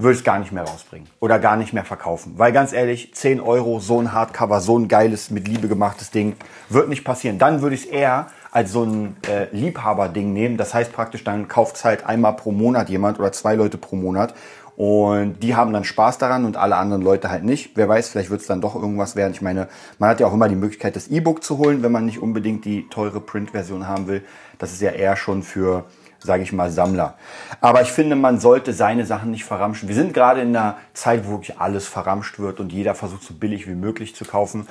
würde 0.00 0.12
ich 0.12 0.18
es 0.18 0.24
gar 0.24 0.38
nicht 0.38 0.52
mehr 0.52 0.62
rausbringen 0.62 1.08
oder 1.18 1.40
gar 1.40 1.56
nicht 1.56 1.72
mehr 1.72 1.84
verkaufen. 1.84 2.34
Weil 2.36 2.52
ganz 2.52 2.72
ehrlich, 2.72 3.12
10 3.14 3.40
Euro, 3.40 3.80
so 3.80 4.00
ein 4.00 4.12
Hardcover, 4.12 4.60
so 4.60 4.78
ein 4.78 4.86
geiles, 4.86 5.30
mit 5.30 5.48
Liebe 5.48 5.66
gemachtes 5.66 6.12
Ding, 6.12 6.36
wird 6.68 6.88
nicht 6.88 7.02
passieren. 7.02 7.38
Dann 7.38 7.62
würde 7.62 7.74
ich 7.74 7.86
es 7.86 7.90
eher 7.90 8.28
als 8.52 8.70
so 8.70 8.84
ein 8.84 9.16
äh, 9.28 9.48
Liebhaberding 9.50 10.32
nehmen. 10.32 10.56
Das 10.56 10.72
heißt 10.72 10.92
praktisch, 10.92 11.24
dann 11.24 11.48
kauft 11.48 11.76
es 11.76 11.84
halt 11.84 12.06
einmal 12.06 12.36
pro 12.36 12.52
Monat 12.52 12.88
jemand 12.88 13.18
oder 13.18 13.32
zwei 13.32 13.56
Leute 13.56 13.76
pro 13.76 13.96
Monat. 13.96 14.34
Und 14.76 15.42
die 15.42 15.56
haben 15.56 15.72
dann 15.72 15.82
Spaß 15.82 16.18
daran 16.18 16.44
und 16.44 16.56
alle 16.56 16.76
anderen 16.76 17.02
Leute 17.02 17.28
halt 17.28 17.42
nicht. 17.42 17.72
Wer 17.74 17.88
weiß, 17.88 18.10
vielleicht 18.10 18.30
wird 18.30 18.42
es 18.42 18.46
dann 18.46 18.60
doch 18.60 18.76
irgendwas 18.76 19.16
werden. 19.16 19.32
Ich 19.32 19.42
meine, 19.42 19.66
man 19.98 20.10
hat 20.10 20.20
ja 20.20 20.28
auch 20.28 20.32
immer 20.32 20.48
die 20.48 20.54
Möglichkeit, 20.54 20.94
das 20.94 21.08
E-Book 21.08 21.42
zu 21.42 21.58
holen, 21.58 21.82
wenn 21.82 21.90
man 21.90 22.06
nicht 22.06 22.22
unbedingt 22.22 22.64
die 22.64 22.88
teure 22.88 23.20
Print-Version 23.20 23.88
haben 23.88 24.06
will. 24.06 24.22
Das 24.58 24.70
ist 24.70 24.80
ja 24.80 24.92
eher 24.92 25.16
schon 25.16 25.42
für 25.42 25.86
sage 26.20 26.42
ich 26.42 26.52
mal, 26.52 26.70
Sammler. 26.70 27.14
Aber 27.60 27.82
ich 27.82 27.92
finde, 27.92 28.16
man 28.16 28.40
sollte 28.40 28.72
seine 28.72 29.06
Sachen 29.06 29.30
nicht 29.30 29.44
verramschen. 29.44 29.88
Wir 29.88 29.94
sind 29.96 30.14
gerade 30.14 30.40
in 30.40 30.56
einer 30.56 30.76
Zeit, 30.94 31.26
wo 31.26 31.32
wirklich 31.32 31.58
alles 31.58 31.86
verramscht 31.86 32.38
wird 32.38 32.60
und 32.60 32.72
jeder 32.72 32.94
versucht, 32.94 33.22
so 33.22 33.34
billig 33.34 33.68
wie 33.68 33.74
möglich 33.74 34.14
zu 34.14 34.24
kaufen. 34.24 34.66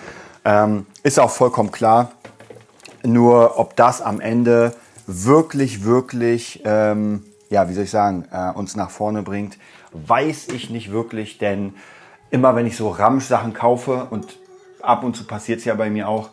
Ähm, 0.45 0.85
ist 1.03 1.19
auch 1.19 1.31
vollkommen 1.31 1.71
klar. 1.71 2.11
Nur 3.03 3.59
ob 3.59 3.75
das 3.75 4.01
am 4.01 4.19
Ende 4.19 4.73
wirklich, 5.05 5.83
wirklich, 5.83 6.61
ähm, 6.65 7.23
ja, 7.49 7.69
wie 7.69 7.73
soll 7.73 7.85
ich 7.85 7.91
sagen, 7.91 8.25
äh, 8.31 8.51
uns 8.51 8.75
nach 8.75 8.89
vorne 8.89 9.23
bringt, 9.23 9.57
weiß 9.93 10.49
ich 10.49 10.69
nicht 10.69 10.91
wirklich, 10.91 11.37
denn 11.37 11.75
immer 12.29 12.55
wenn 12.55 12.65
ich 12.65 12.75
so 12.75 12.89
Ramsch-Sachen 12.89 13.53
kaufe 13.53 14.07
und 14.09 14.37
ab 14.81 15.03
und 15.03 15.15
zu 15.15 15.23
passiert 15.23 15.59
es 15.59 15.65
ja 15.65 15.75
bei 15.75 15.89
mir 15.89 16.09
auch, 16.09 16.29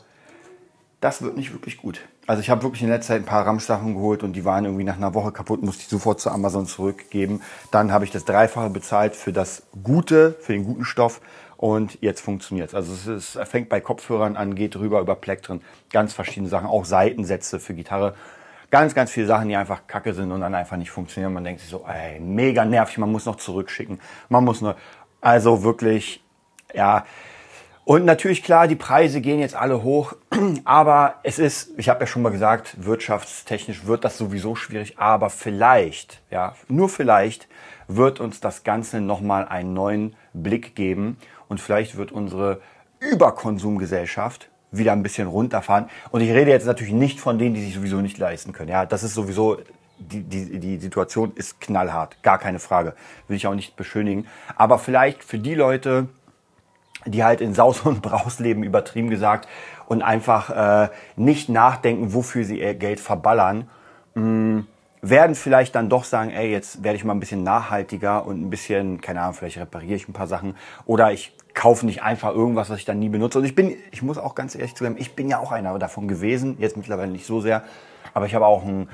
das 1.00 1.22
wird 1.22 1.36
nicht 1.36 1.52
wirklich 1.52 1.76
gut. 1.76 2.00
Also 2.26 2.40
ich 2.40 2.48
habe 2.48 2.62
wirklich 2.62 2.82
in 2.82 2.88
letzter 2.88 3.14
Zeit 3.14 3.22
ein 3.22 3.26
paar 3.26 3.46
Ramsch-Sachen 3.46 3.94
geholt 3.94 4.22
und 4.22 4.32
die 4.32 4.44
waren 4.46 4.64
irgendwie 4.64 4.84
nach 4.84 4.96
einer 4.96 5.12
Woche 5.12 5.30
kaputt, 5.30 5.62
musste 5.62 5.82
ich 5.82 5.88
sofort 5.88 6.20
zu 6.20 6.30
Amazon 6.30 6.66
zurückgeben. 6.66 7.42
Dann 7.70 7.92
habe 7.92 8.04
ich 8.04 8.10
das 8.10 8.24
Dreifache 8.24 8.70
bezahlt 8.70 9.14
für 9.14 9.32
das 9.32 9.64
Gute, 9.82 10.34
für 10.40 10.54
den 10.54 10.64
guten 10.64 10.84
Stoff 10.86 11.20
und 11.58 12.00
jetzt 12.00 12.22
funktioniert 12.22 12.68
es. 12.68 12.74
Also 12.74 12.94
es 12.94 13.06
ist, 13.06 13.48
fängt 13.48 13.68
bei 13.68 13.80
Kopfhörern 13.80 14.36
an, 14.36 14.54
geht 14.54 14.76
rüber 14.76 15.00
über 15.00 15.16
Plektren, 15.16 15.60
ganz 15.92 16.14
verschiedene 16.14 16.48
Sachen, 16.48 16.66
auch 16.66 16.86
Seitensätze 16.86 17.60
für 17.60 17.74
Gitarre. 17.74 18.14
Ganz, 18.70 18.94
ganz 18.94 19.10
viele 19.10 19.26
Sachen, 19.26 19.48
die 19.48 19.56
einfach 19.56 19.86
kacke 19.86 20.14
sind 20.14 20.32
und 20.32 20.40
dann 20.40 20.54
einfach 20.54 20.78
nicht 20.78 20.90
funktionieren. 20.90 21.34
Man 21.34 21.44
denkt 21.44 21.60
sich 21.60 21.68
so, 21.68 21.84
ey, 21.86 22.20
mega 22.20 22.64
nervig, 22.64 22.96
man 22.98 23.12
muss 23.12 23.26
noch 23.26 23.36
zurückschicken. 23.36 24.00
Man 24.30 24.44
muss 24.44 24.62
nur, 24.62 24.76
also 25.20 25.62
wirklich, 25.62 26.24
ja, 26.72 27.04
und 27.84 28.04
natürlich 28.04 28.42
klar, 28.42 28.68
die 28.68 28.76
Preise 28.76 29.20
gehen 29.20 29.40
jetzt 29.40 29.54
alle 29.54 29.82
hoch, 29.82 30.14
aber 30.64 31.16
es 31.22 31.38
ist, 31.38 31.70
ich 31.76 31.88
habe 31.88 32.00
ja 32.00 32.06
schon 32.06 32.22
mal 32.22 32.30
gesagt, 32.30 32.84
wirtschaftstechnisch 32.84 33.86
wird 33.86 34.04
das 34.04 34.16
sowieso 34.18 34.54
schwierig, 34.54 34.98
aber 34.98 35.30
vielleicht, 35.30 36.22
ja, 36.30 36.54
nur 36.68 36.88
vielleicht 36.88 37.48
wird 37.88 38.20
uns 38.20 38.40
das 38.40 38.64
Ganze 38.64 39.00
nochmal 39.00 39.46
einen 39.46 39.74
neuen 39.74 40.16
Blick 40.32 40.74
geben 40.74 41.18
und 41.48 41.60
vielleicht 41.60 41.96
wird 41.96 42.12
unsere 42.12 42.60
Überkonsumgesellschaft 43.00 44.48
wieder 44.70 44.92
ein 44.92 45.02
bisschen 45.02 45.28
runterfahren. 45.28 45.88
Und 46.10 46.20
ich 46.20 46.30
rede 46.30 46.50
jetzt 46.50 46.66
natürlich 46.66 46.92
nicht 46.92 47.20
von 47.20 47.38
denen, 47.38 47.54
die 47.54 47.62
sich 47.62 47.74
sowieso 47.74 48.00
nicht 48.00 48.18
leisten 48.18 48.52
können. 48.52 48.70
Ja, 48.70 48.86
das 48.86 49.02
ist 49.02 49.14
sowieso 49.14 49.58
die, 49.98 50.22
die, 50.22 50.58
die 50.58 50.78
Situation 50.78 51.32
ist 51.34 51.60
knallhart, 51.60 52.22
gar 52.22 52.38
keine 52.38 52.58
Frage. 52.58 52.94
Will 53.28 53.36
ich 53.36 53.46
auch 53.46 53.54
nicht 53.54 53.76
beschönigen. 53.76 54.26
Aber 54.56 54.78
vielleicht 54.78 55.22
für 55.22 55.38
die 55.38 55.54
Leute, 55.54 56.08
die 57.06 57.24
halt 57.24 57.40
in 57.40 57.54
Saus 57.54 57.80
und 57.80 58.02
Braus 58.02 58.38
leben, 58.38 58.62
übertrieben 58.62 59.10
gesagt, 59.10 59.48
und 59.86 60.02
einfach 60.02 60.50
äh, 60.84 60.88
nicht 61.16 61.48
nachdenken, 61.48 62.14
wofür 62.14 62.44
sie 62.44 62.60
ihr 62.60 62.74
Geld 62.74 63.00
verballern, 63.00 63.68
mh, 64.14 64.22
mm, 64.22 64.66
werden 65.02 65.34
vielleicht 65.34 65.74
dann 65.74 65.90
doch 65.90 66.04
sagen, 66.04 66.30
ey, 66.30 66.50
jetzt 66.50 66.82
werde 66.82 66.96
ich 66.96 67.04
mal 67.04 67.12
ein 67.12 67.20
bisschen 67.20 67.42
nachhaltiger 67.42 68.24
und 68.24 68.40
ein 68.40 68.48
bisschen, 68.48 69.02
keine 69.02 69.20
Ahnung, 69.20 69.34
vielleicht 69.34 69.58
repariere 69.58 69.96
ich 69.96 70.08
ein 70.08 70.14
paar 70.14 70.26
Sachen 70.26 70.56
oder 70.86 71.12
ich 71.12 71.36
kaufe 71.52 71.84
nicht 71.84 72.02
einfach 72.02 72.34
irgendwas, 72.34 72.70
was 72.70 72.78
ich 72.78 72.84
dann 72.86 72.98
nie 72.98 73.10
benutze. 73.10 73.38
Und 73.38 73.44
ich 73.44 73.54
bin, 73.54 73.76
ich 73.92 74.02
muss 74.02 74.16
auch 74.16 74.34
ganz 74.34 74.54
ehrlich 74.54 74.74
zugeben, 74.74 74.96
ich 74.98 75.14
bin 75.14 75.28
ja 75.28 75.38
auch 75.38 75.52
einer 75.52 75.78
davon 75.78 76.08
gewesen, 76.08 76.56
jetzt 76.58 76.76
mittlerweile 76.76 77.12
nicht 77.12 77.26
so 77.26 77.40
sehr, 77.40 77.64
aber 78.14 78.26
ich 78.26 78.34
habe 78.34 78.46
auch 78.46 78.64
ein 78.64 78.88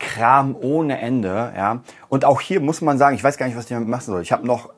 Kram 0.00 0.56
ohne 0.60 0.98
Ende, 0.98 1.52
ja. 1.56 1.82
Und 2.08 2.24
auch 2.24 2.40
hier 2.40 2.60
muss 2.60 2.80
man 2.80 2.98
sagen, 2.98 3.14
ich 3.14 3.22
weiß 3.22 3.38
gar 3.38 3.46
nicht, 3.46 3.56
was 3.56 3.64
ich 3.64 3.70
damit 3.70 3.88
machen 3.88 4.04
soll. 4.04 4.22
Ich 4.22 4.32
habe 4.32 4.44
noch 4.44 4.70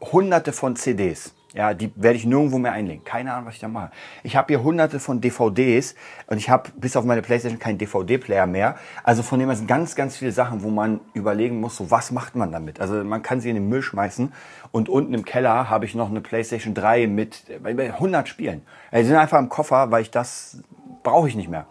hunderte 0.00 0.52
von 0.52 0.76
CDs. 0.76 1.34
Ja, 1.54 1.74
die 1.74 1.92
werde 1.96 2.16
ich 2.16 2.24
nirgendwo 2.24 2.56
mehr 2.56 2.72
einlegen. 2.72 3.04
Keine 3.04 3.32
Ahnung, 3.32 3.46
was 3.46 3.54
ich 3.54 3.60
da 3.60 3.68
mache. 3.68 3.90
Ich 4.22 4.36
habe 4.36 4.48
hier 4.48 4.62
hunderte 4.62 4.98
von 4.98 5.20
DVDs 5.20 5.94
und 6.26 6.38
ich 6.38 6.48
habe 6.48 6.70
bis 6.76 6.96
auf 6.96 7.04
meine 7.04 7.20
Playstation 7.20 7.58
keinen 7.58 7.76
DVD-Player 7.76 8.46
mehr. 8.46 8.76
Also 9.04 9.22
von 9.22 9.38
dem 9.38 9.48
her 9.48 9.56
sind 9.56 9.66
ganz, 9.66 9.94
ganz 9.94 10.16
viele 10.16 10.32
Sachen, 10.32 10.62
wo 10.62 10.70
man 10.70 11.00
überlegen 11.12 11.60
muss, 11.60 11.76
so 11.76 11.90
was 11.90 12.10
macht 12.10 12.36
man 12.36 12.52
damit? 12.52 12.80
Also 12.80 13.04
man 13.04 13.22
kann 13.22 13.40
sie 13.42 13.50
in 13.50 13.56
den 13.56 13.68
Müll 13.68 13.82
schmeißen 13.82 14.32
und 14.70 14.88
unten 14.88 15.12
im 15.12 15.26
Keller 15.26 15.68
habe 15.68 15.84
ich 15.84 15.94
noch 15.94 16.08
eine 16.08 16.22
Playstation 16.22 16.72
3 16.72 17.06
mit 17.06 17.42
100 17.62 18.28
Spielen. 18.28 18.62
Die 18.94 19.04
sind 19.04 19.16
einfach 19.16 19.38
im 19.38 19.50
Koffer, 19.50 19.90
weil 19.90 20.00
ich 20.02 20.10
das 20.10 20.62
brauche 21.02 21.28
ich 21.28 21.36
nicht 21.36 21.50
mehr. 21.50 21.66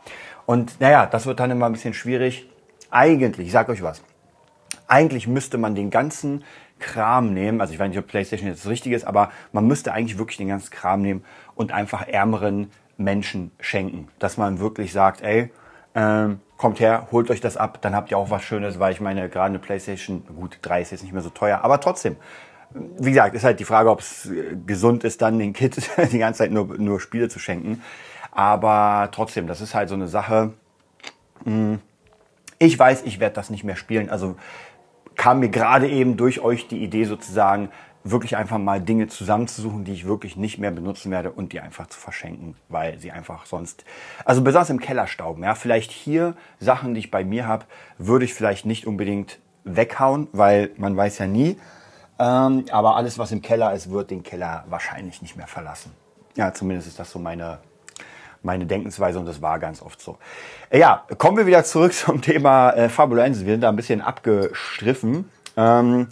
Und 0.46 0.80
naja, 0.80 1.08
das 1.08 1.26
wird 1.26 1.40
dann 1.40 1.50
immer 1.50 1.66
ein 1.66 1.72
bisschen 1.72 1.96
schwierig. 1.96 2.48
Eigentlich, 2.92 3.48
ich 3.48 3.54
sag 3.54 3.68
euch 3.70 3.82
was, 3.82 4.04
eigentlich 4.88 5.28
müsste 5.28 5.58
man 5.58 5.74
den 5.74 5.90
ganzen 5.90 6.44
Kram 6.82 7.34
nehmen. 7.34 7.62
Also 7.62 7.74
ich 7.74 7.80
weiß 7.80 7.90
nicht, 7.90 8.00
ob 8.00 8.08
PlayStation 8.08 8.50
jetzt 8.50 8.66
das 8.66 8.70
Richtige 8.70 8.96
ist, 8.96 9.06
aber 9.06 9.32
man 9.54 9.66
müsste 9.66 9.94
eigentlich 9.94 10.18
wirklich 10.18 10.38
den 10.38 10.50
ganzen 10.50 10.72
Kram 10.72 11.02
nehmen 11.02 11.24
und 11.56 11.72
einfach 11.72 12.08
ärmeren 12.08 12.70
Menschen 12.98 13.52
schenken. 13.60 14.10
Dass 14.20 14.38
man 14.38 14.60
wirklich 14.60 14.92
sagt, 14.92 15.22
ey, 15.22 15.52
ähm, 15.96 16.40
kommt 16.58 16.80
her, 16.80 17.08
holt 17.12 17.30
euch 17.32 17.42
das 17.42 17.58
ab, 17.58 17.80
dann 17.82 17.96
habt 17.96 18.12
ihr 18.12 18.18
auch 18.18 18.30
was 18.30 18.44
Schönes, 18.44 18.80
weil 18.80 18.94
ich 18.94 19.02
meine, 19.02 19.30
gerade 19.30 19.48
eine 19.48 19.60
PlayStation, 19.60 20.24
gut, 20.36 20.60
3 20.62 20.82
ist 20.82 20.92
jetzt 20.92 21.04
nicht 21.04 21.14
mehr 21.14 21.22
so 21.22 21.30
teuer, 21.30 21.62
aber 21.64 21.80
trotzdem. 21.80 22.18
Wie 22.74 23.10
gesagt, 23.10 23.36
ist 23.36 23.44
halt 23.44 23.60
die 23.60 23.66
Frage, 23.66 23.90
ob 23.90 24.00
es 24.00 24.28
äh, 24.28 24.56
gesund 24.66 25.04
ist, 25.04 25.22
dann 25.22 25.40
den 25.40 25.54
Kids 25.54 25.90
die 26.12 26.20
ganze 26.20 26.40
Zeit 26.40 26.52
nur, 26.52 26.78
nur 26.78 27.00
Spiele 27.00 27.30
zu 27.30 27.40
schenken. 27.40 27.82
Aber 28.32 29.10
trotzdem, 29.12 29.48
das 29.48 29.60
ist 29.60 29.76
halt 29.76 29.90
so 29.90 29.96
eine 29.96 30.08
Sache. 30.08 30.54
Hm, 31.44 31.80
ich 32.60 32.78
weiß, 32.78 33.02
ich 33.04 33.20
werde 33.20 33.36
das 33.36 33.50
nicht 33.50 33.64
mehr 33.64 33.76
spielen. 33.76 34.10
Also 34.10 34.38
kam 35.22 35.40
mir 35.40 35.50
gerade 35.50 35.88
eben 35.88 36.18
durch 36.18 36.40
euch 36.40 36.68
die 36.68 36.84
Idee 36.84 37.04
sozusagen, 37.04 37.70
wirklich 38.04 38.38
einfach 38.38 38.58
mal 38.58 38.82
Dinge 38.82 39.06
zusammenzusuchen, 39.06 39.84
die 39.84 39.94
ich 39.94 40.08
wirklich 40.08 40.36
nicht 40.36 40.58
mehr 40.58 40.72
benutzen 40.72 41.12
werde 41.12 41.32
und 41.32 41.54
die 41.54 41.60
einfach 41.60 41.86
zu 41.86 42.00
verschenken, 42.00 42.56
weil 42.70 42.98
sie 42.98 43.12
einfach 43.12 43.46
sonst, 43.46 43.86
also 44.26 44.42
besonders 44.42 44.72
im 44.72 44.80
Keller 44.80 45.06
stauben. 45.06 45.44
Ja, 45.44 45.54
vielleicht 45.54 45.92
hier 45.92 46.34
Sachen, 46.60 46.96
die 46.96 47.02
ich 47.02 47.12
bei 47.12 47.24
mir 47.24 47.46
habe, 47.46 47.66
würde 48.00 48.26
ich 48.26 48.34
vielleicht 48.34 48.66
nicht 48.66 48.88
unbedingt 48.88 49.38
weghauen, 49.64 50.28
weil 50.32 50.72
man 50.78 50.98
weiß 50.98 51.20
ja 51.20 51.28
nie. 51.28 51.60
Ähm, 52.18 52.66
aber 52.72 52.96
alles, 52.96 53.20
was 53.20 53.32
im 53.32 53.44
Keller 53.44 53.76
ist, 53.76 53.92
wird 53.92 54.10
den 54.10 54.24
Keller 54.24 54.66
wahrscheinlich 54.70 55.22
nicht 55.22 55.38
mehr 55.38 55.46
verlassen. 55.46 55.92
Ja, 56.36 56.52
zumindest 56.52 56.88
ist 56.88 56.98
das 56.98 57.12
so 57.12 57.20
meine, 57.20 57.60
meine 58.44 58.66
Denkensweise 58.66 59.20
und 59.20 59.26
das 59.26 59.42
war 59.42 59.60
ganz 59.60 59.82
oft 59.82 60.02
so. 60.02 60.18
Äh, 60.70 60.80
ja, 60.80 61.06
kommen 61.18 61.38
wir 61.38 61.46
wieder 61.46 61.64
zurück 61.64 61.94
zum 61.94 62.22
Thema 62.22 62.72
äh, 62.72 62.90
Fabulensis. 62.90 63.46
Wir 63.46 63.54
sind 63.54 63.62
da 63.62 63.70
ein 63.70 63.76
bisschen 63.76 64.02
abgestriffen. 64.02 65.30
Ähm, 65.58 66.08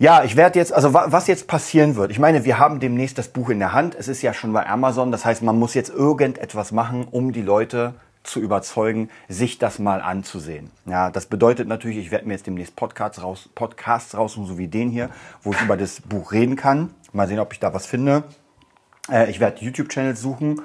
ja, 0.00 0.22
ich 0.22 0.36
werde 0.36 0.60
jetzt, 0.60 0.72
also 0.72 0.94
was 0.94 1.26
jetzt 1.26 1.48
passieren 1.48 1.96
wird. 1.96 2.12
Ich 2.12 2.20
meine, 2.20 2.44
wir 2.44 2.60
haben 2.60 2.78
demnächst 2.78 3.18
das 3.18 3.28
Buch 3.28 3.50
in 3.50 3.58
der 3.58 3.72
Hand. 3.72 3.96
Es 3.96 4.06
ist 4.06 4.22
ja 4.22 4.32
schon 4.32 4.52
bei 4.52 4.64
Amazon. 4.64 5.10
Das 5.10 5.24
heißt, 5.24 5.42
man 5.42 5.58
muss 5.58 5.74
jetzt 5.74 5.90
irgendetwas 5.90 6.70
machen, 6.70 7.08
um 7.10 7.32
die 7.32 7.42
Leute 7.42 7.94
zu 8.22 8.40
überzeugen, 8.40 9.10
sich 9.28 9.58
das 9.58 9.78
mal 9.78 10.00
anzusehen. 10.00 10.70
Ja, 10.86 11.10
das 11.10 11.26
bedeutet 11.26 11.66
natürlich, 11.66 11.98
ich 11.98 12.10
werde 12.10 12.26
mir 12.26 12.34
jetzt 12.34 12.46
demnächst 12.46 12.76
Podcasts 12.76 13.22
raus, 13.22 13.48
Podcasts 13.54 14.16
raussuchen, 14.16 14.46
so 14.46 14.58
wie 14.58 14.68
den 14.68 14.90
hier, 14.90 15.10
wo 15.42 15.52
ich 15.52 15.60
über 15.62 15.76
das 15.76 16.00
Buch 16.00 16.30
reden 16.30 16.54
kann. 16.54 16.90
Mal 17.12 17.26
sehen, 17.26 17.40
ob 17.40 17.52
ich 17.52 17.58
da 17.58 17.74
was 17.74 17.86
finde. 17.86 18.22
Äh, 19.10 19.30
ich 19.30 19.40
werde 19.40 19.64
YouTube-Channels 19.64 20.20
suchen, 20.20 20.60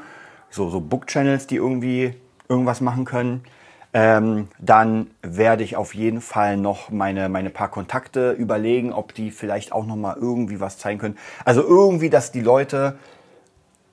so, 0.54 0.70
so 0.70 0.80
Book-Channels, 0.80 1.48
die 1.48 1.56
irgendwie 1.56 2.14
irgendwas 2.48 2.80
machen 2.80 3.06
können. 3.06 3.44
Ähm, 3.96 4.48
dann 4.60 5.12
werde 5.22 5.64
ich 5.64 5.76
auf 5.76 5.94
jeden 5.94 6.22
Fall 6.22 6.58
noch 6.58 6.90
meine, 6.90 7.30
meine 7.30 7.50
paar 7.50 7.70
Kontakte 7.70 8.32
überlegen, 8.32 8.92
ob 8.92 9.14
die 9.14 9.30
vielleicht 9.30 9.72
auch 9.72 9.86
noch 9.86 9.96
mal 9.96 10.16
irgendwie 10.20 10.60
was 10.60 10.78
zeigen 10.78 11.00
können. 11.00 11.18
Also 11.46 11.62
irgendwie, 11.62 12.10
dass 12.10 12.32
die 12.32 12.42
Leute 12.42 12.98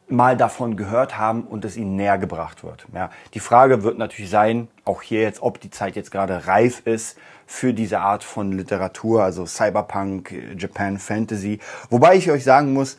mal 0.09 0.37
davon 0.37 0.77
gehört 0.77 1.19
haben 1.19 1.43
und 1.43 1.65
es 1.65 1.77
ihnen 1.77 1.97
näher 1.97 2.19
gebracht 2.19 2.65
wird. 2.65 2.87
Ja, 2.95 3.11
die 3.35 3.41
Frage 3.41 3.83
wird 3.83 3.97
natürlich 3.97 4.31
sein, 4.31 4.69
auch 4.85 5.03
hier 5.03 5.21
jetzt, 5.21 5.43
ob 5.43 5.61
die 5.61 5.71
Zeit 5.71 5.97
jetzt 5.97 6.11
gerade 6.11 6.47
reif 6.47 6.83
ist 6.87 7.17
für 7.47 7.73
diese 7.73 8.01
Art 8.01 8.25
von 8.25 8.53
Literatur, 8.53 9.23
also 9.23 9.47
Cyberpunk, 9.47 10.35
Japan 10.59 10.99
Fantasy. 10.99 11.61
Wobei 11.91 12.17
ich 12.17 12.31
euch 12.31 12.43
sagen 12.43 12.73
muss, 12.73 12.99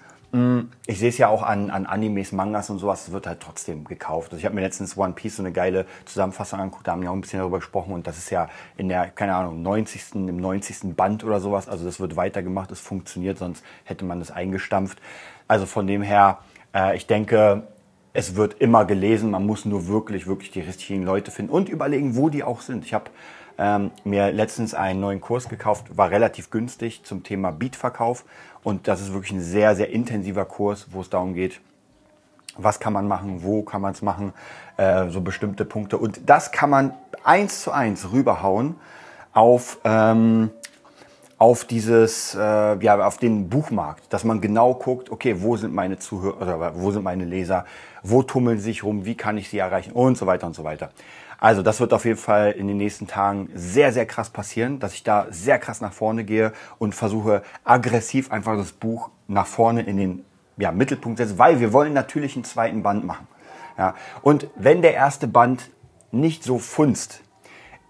ich 0.86 1.00
sehe 1.00 1.10
es 1.10 1.18
ja 1.18 1.28
auch 1.28 1.44
an, 1.44 1.70
an 1.70 1.86
Animes, 1.86 2.32
Mangas 2.32 2.70
und 2.70 2.80
sowas, 2.80 3.08
es 3.08 3.12
wird 3.12 3.28
halt 3.28 3.42
trotzdem 3.42 3.84
gekauft. 3.84 4.32
Also 4.32 4.38
ich 4.38 4.46
habe 4.46 4.56
mir 4.56 4.62
letztens 4.62 4.98
One 4.98 5.12
Piece 5.14 5.36
so 5.36 5.44
eine 5.44 5.52
geile 5.52 5.86
Zusammenfassung 6.06 6.60
angeguckt, 6.60 6.88
da 6.88 6.94
haben 6.94 7.02
wir 7.02 7.12
auch 7.12 7.16
ein 7.16 7.22
bisschen 7.22 7.40
darüber 7.40 7.60
gesprochen 7.60 7.94
und 7.94 8.08
das 8.08 8.18
ist 8.18 8.30
ja 8.30 8.48
in 8.78 8.88
der, 8.88 9.10
keine 9.10 9.36
Ahnung, 9.36 9.62
90. 9.62 10.16
im 10.16 10.38
90. 10.38 10.96
Band 10.96 11.26
oder 11.26 11.42
sowas. 11.42 11.68
Also 11.68 11.84
das 11.84 12.00
wird 12.00 12.16
weitergemacht, 12.16 12.72
es 12.72 12.80
funktioniert, 12.80 13.40
sonst 13.40 13.64
hätte 13.84 14.06
man 14.06 14.20
das 14.20 14.32
eingestampft. 14.32 15.02
Also 15.50 15.66
von 15.66 15.86
dem 15.86 16.02
her, 16.02 16.40
äh, 16.74 16.96
ich 16.96 17.08
denke, 17.08 17.64
es 18.14 18.36
wird 18.36 18.62
immer 18.62 18.86
gelesen, 18.86 19.32
man 19.32 19.46
muss 19.46 19.66
nur 19.66 19.88
wirklich, 19.88 20.28
wirklich 20.28 20.52
die 20.52 20.62
richtigen 20.62 21.04
Leute 21.04 21.32
finden 21.32 21.52
und 21.52 21.68
überlegen, 21.68 22.16
wo 22.16 22.30
die 22.30 22.44
auch 22.44 22.62
sind. 22.62 22.86
Ich 22.86 22.94
habe 22.94 23.12
ähm, 23.58 23.92
mir 24.04 24.32
letztens 24.32 24.74
einen 24.74 25.00
neuen 25.00 25.22
Kurs 25.22 25.50
gekauft, 25.50 25.98
war 25.98 26.10
relativ 26.12 26.50
günstig 26.50 27.04
zum 27.04 27.24
Thema 27.24 27.52
Beatverkauf 27.52 28.26
und 28.64 28.88
das 28.88 29.02
ist 29.02 29.14
wirklich 29.14 29.32
ein 29.32 29.42
sehr, 29.42 29.76
sehr 29.76 29.90
intensiver 29.90 30.46
Kurs, 30.46 30.88
wo 30.92 31.02
es 31.02 31.10
darum 31.10 31.34
geht, 31.34 31.62
was 32.58 32.80
kann 32.80 32.94
man 32.94 33.08
machen, 33.08 33.44
wo 33.44 33.64
kann 33.64 33.82
man 33.82 33.94
es 33.94 34.02
machen, 34.02 34.34
äh, 34.78 35.10
so 35.10 35.22
bestimmte 35.22 35.66
Punkte. 35.66 35.98
Und 35.98 36.30
das 36.30 36.52
kann 36.52 36.70
man 36.70 36.94
eins 37.24 37.62
zu 37.62 37.72
eins 37.72 38.12
rüberhauen 38.12 38.76
auf 39.34 39.80
ähm, 39.84 40.52
auf 41.42 41.66
dieses, 41.66 42.36
äh, 42.36 42.40
ja, 42.84 43.04
auf 43.04 43.18
den 43.18 43.50
Buchmarkt, 43.50 44.14
dass 44.14 44.24
man 44.24 44.42
genau 44.42 44.76
guckt, 44.76 45.10
okay, 45.10 45.38
wo 45.40 45.58
sind 45.58 45.74
meine 45.74 45.98
Zuhörer 45.98 46.56
oder 46.56 46.74
wo 46.76 46.92
sind 46.92 47.02
meine 47.02 47.26
Leser, 47.26 47.66
wo 48.04 48.22
tummeln 48.22 48.60
sie 48.60 48.66
sich 48.66 48.84
rum, 48.84 49.06
wie 49.06 49.16
kann 49.16 49.40
ich 49.40 49.50
sie 49.50 49.58
erreichen 49.58 49.92
und 49.92 50.20
so 50.20 50.28
weiter 50.28 50.46
und 50.46 50.54
so 50.54 50.64
weiter. 50.64 50.92
Also 51.42 51.64
das 51.64 51.80
wird 51.80 51.92
auf 51.92 52.06
jeden 52.06 52.20
Fall 52.20 52.52
in 52.52 52.68
den 52.68 52.78
nächsten 52.78 53.08
Tagen 53.08 53.50
sehr, 53.56 53.92
sehr 53.92 54.06
krass 54.06 54.30
passieren, 54.30 54.80
dass 54.80 54.94
ich 54.94 55.04
da 55.04 55.26
sehr 55.32 55.58
krass 55.58 55.82
nach 55.82 55.92
vorne 55.92 56.24
gehe 56.24 56.54
und 56.78 56.94
versuche 56.94 57.42
aggressiv 57.64 58.32
einfach 58.32 58.56
das 58.56 58.74
Buch 58.74 59.10
nach 59.28 59.48
vorne 59.48 59.82
in 59.82 59.98
den 59.98 60.26
ja, 60.58 60.72
Mittelpunkt 60.72 61.18
setzen, 61.18 61.40
weil 61.40 61.60
wir 61.60 61.74
wollen 61.74 61.94
natürlich 61.94 62.36
einen 62.36 62.44
zweiten 62.44 62.84
Band 62.84 63.06
machen. 63.06 63.28
Ja, 63.76 63.96
und 64.22 64.50
wenn 64.56 64.84
der 64.84 64.94
erste 64.94 65.28
Band 65.28 65.72
nicht 66.12 66.44
so 66.44 66.60
funzt, 66.60 67.22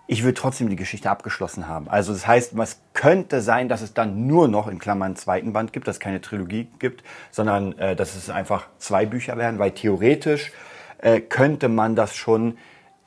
ich 0.08 0.24
will 0.24 0.34
trotzdem 0.34 0.70
die 0.70 0.77
Geschichte 0.77 1.10
abgeschlossen 1.10 1.67
haben. 1.67 1.89
Also 1.89 2.13
das 2.13 2.25
heißt, 2.25 2.58
es 2.58 2.79
könnte 2.93 3.41
sein, 3.41 3.67
dass 3.67 3.81
es 3.81 3.93
dann 3.93 4.27
nur 4.27 4.48
noch 4.48 4.70
in 4.70 4.79
Klammern 4.79 5.08
einen 5.08 5.15
zweiten 5.17 5.51
Band 5.51 5.74
gibt, 5.74 5.89
dass 5.89 5.98
es 5.98 6.00
keine 6.00 6.22
Trilogie 6.22 6.70
gibt, 6.79 7.03
sondern 7.31 7.77
äh, 7.77 7.98
dass 7.98 8.15
es 8.15 8.29
einfach 8.29 8.67
zwei 8.77 9.05
Bücher 9.05 9.38
werden, 9.38 9.60
weil 9.60 9.72
theoretisch 9.72 10.53
äh, 11.00 11.20
könnte 11.20 11.67
man 11.67 11.98
das 11.98 12.15
schon 12.15 12.58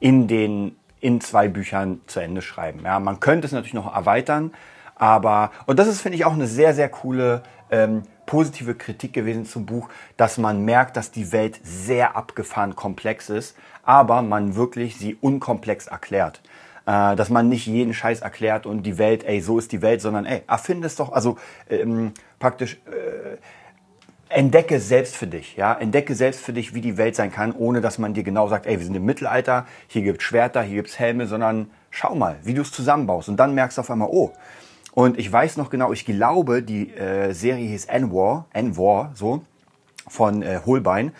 in 0.05 0.29
den 0.29 0.77
in 1.01 1.23
zwei 1.23 1.49
Büchern 1.49 2.03
zu 2.07 2.21
Ende 2.21 2.43
schreiben. 2.43 2.81
Ja, 2.85 3.01
man 3.01 3.21
könnte 3.21 3.47
es 3.47 3.53
natürlich 3.53 3.73
noch 3.73 3.95
erweitern, 3.95 4.53
aber 4.97 5.51
und 5.65 5.79
das 5.79 5.89
ist 5.89 6.03
finde 6.03 6.17
ich 6.17 6.27
auch 6.27 6.35
eine 6.35 6.47
sehr 6.47 6.75
sehr 6.75 6.91
coole 6.91 7.43
ähm, 7.71 8.03
positive 8.27 8.75
Kritik 8.75 9.15
gewesen 9.15 9.47
zum 9.47 9.65
Buch, 9.65 9.89
dass 10.19 10.37
man 10.37 10.63
merkt, 10.63 10.99
dass 10.99 11.11
die 11.11 11.33
Welt 11.33 11.59
sehr 11.63 12.17
abgefahren 12.17 12.77
komplex 12.77 13.31
ist, 13.31 13.57
aber 13.83 14.21
man 14.21 14.57
wirklich 14.57 14.97
sie 14.97 15.15
unkomplex 15.15 15.87
erklärt 15.87 16.43
äh, 16.85 17.17
dass 17.17 17.31
man 17.31 17.49
nicht 17.49 17.67
jeden 17.67 17.95
Scheiß 17.95 18.21
erklärt 18.21 18.67
und 18.67 18.83
die 18.83 18.99
Welt, 18.99 19.25
ey, 19.25 19.41
so 19.41 19.59
ist 19.59 19.73
die 19.73 19.81
Welt, 19.81 20.03
sondern 20.03 20.27
ey, 20.27 20.43
erfinde 20.47 20.87
es 20.87 20.97
doch, 20.97 21.13
also 21.13 21.39
ähm, 21.71 22.13
praktisch 22.39 22.75
äh, 22.87 23.39
entdecke 24.29 24.81
selbst 24.81 25.17
für 25.17 25.27
dich, 25.27 25.57
ja, 25.57 25.75
entdecke 25.75 26.15
selbst 26.15 26.41
für 26.41 26.53
dich, 26.53 26.75
wie 26.75 26.81
die 26.81 26.97
Welt 26.97 27.15
sein 27.17 27.31
kann, 27.31 27.53
ohne 27.53 27.81
dass 27.81 27.99
man 27.99 28.15
dir 28.15 28.23
genau 28.23 28.49
sagt, 28.49 28.67
ey, 28.67 28.79
wir 28.79 28.85
sind 28.85 28.95
im 28.95 29.05
Mittelalter, 29.05 29.67
hier 29.87 30.03
gibt's 30.03 30.25
Schwerter, 30.25 30.63
hier 30.63 30.77
gibt's 30.77 30.99
Helme, 30.99 31.27
sondern 31.27 31.71
schau 31.91 32.15
mal, 32.15 32.37
wie 32.43 32.55
du 32.55 32.63
es 32.63 32.73
zusammenbaust 32.73 33.29
und 33.29 33.37
dann 33.37 33.55
merkst 33.55 33.79
du 33.79 33.83
auf 33.83 33.91
einmal, 33.91 34.09
oh, 34.11 34.33
und 34.93 35.19
ich 35.19 35.31
weiß 35.31 35.57
noch 35.57 35.71
genau, 35.71 35.93
ich 35.93 36.07
glaube, 36.07 36.63
die 36.63 36.95
äh, 36.95 37.33
Serie 37.33 37.67
hieß 37.67 37.87
N-War, 37.87 38.47
N-War, 38.53 39.11
so, 39.15 39.43
von 40.07 40.43
äh, 40.43 40.61
Holbein. 40.65 41.13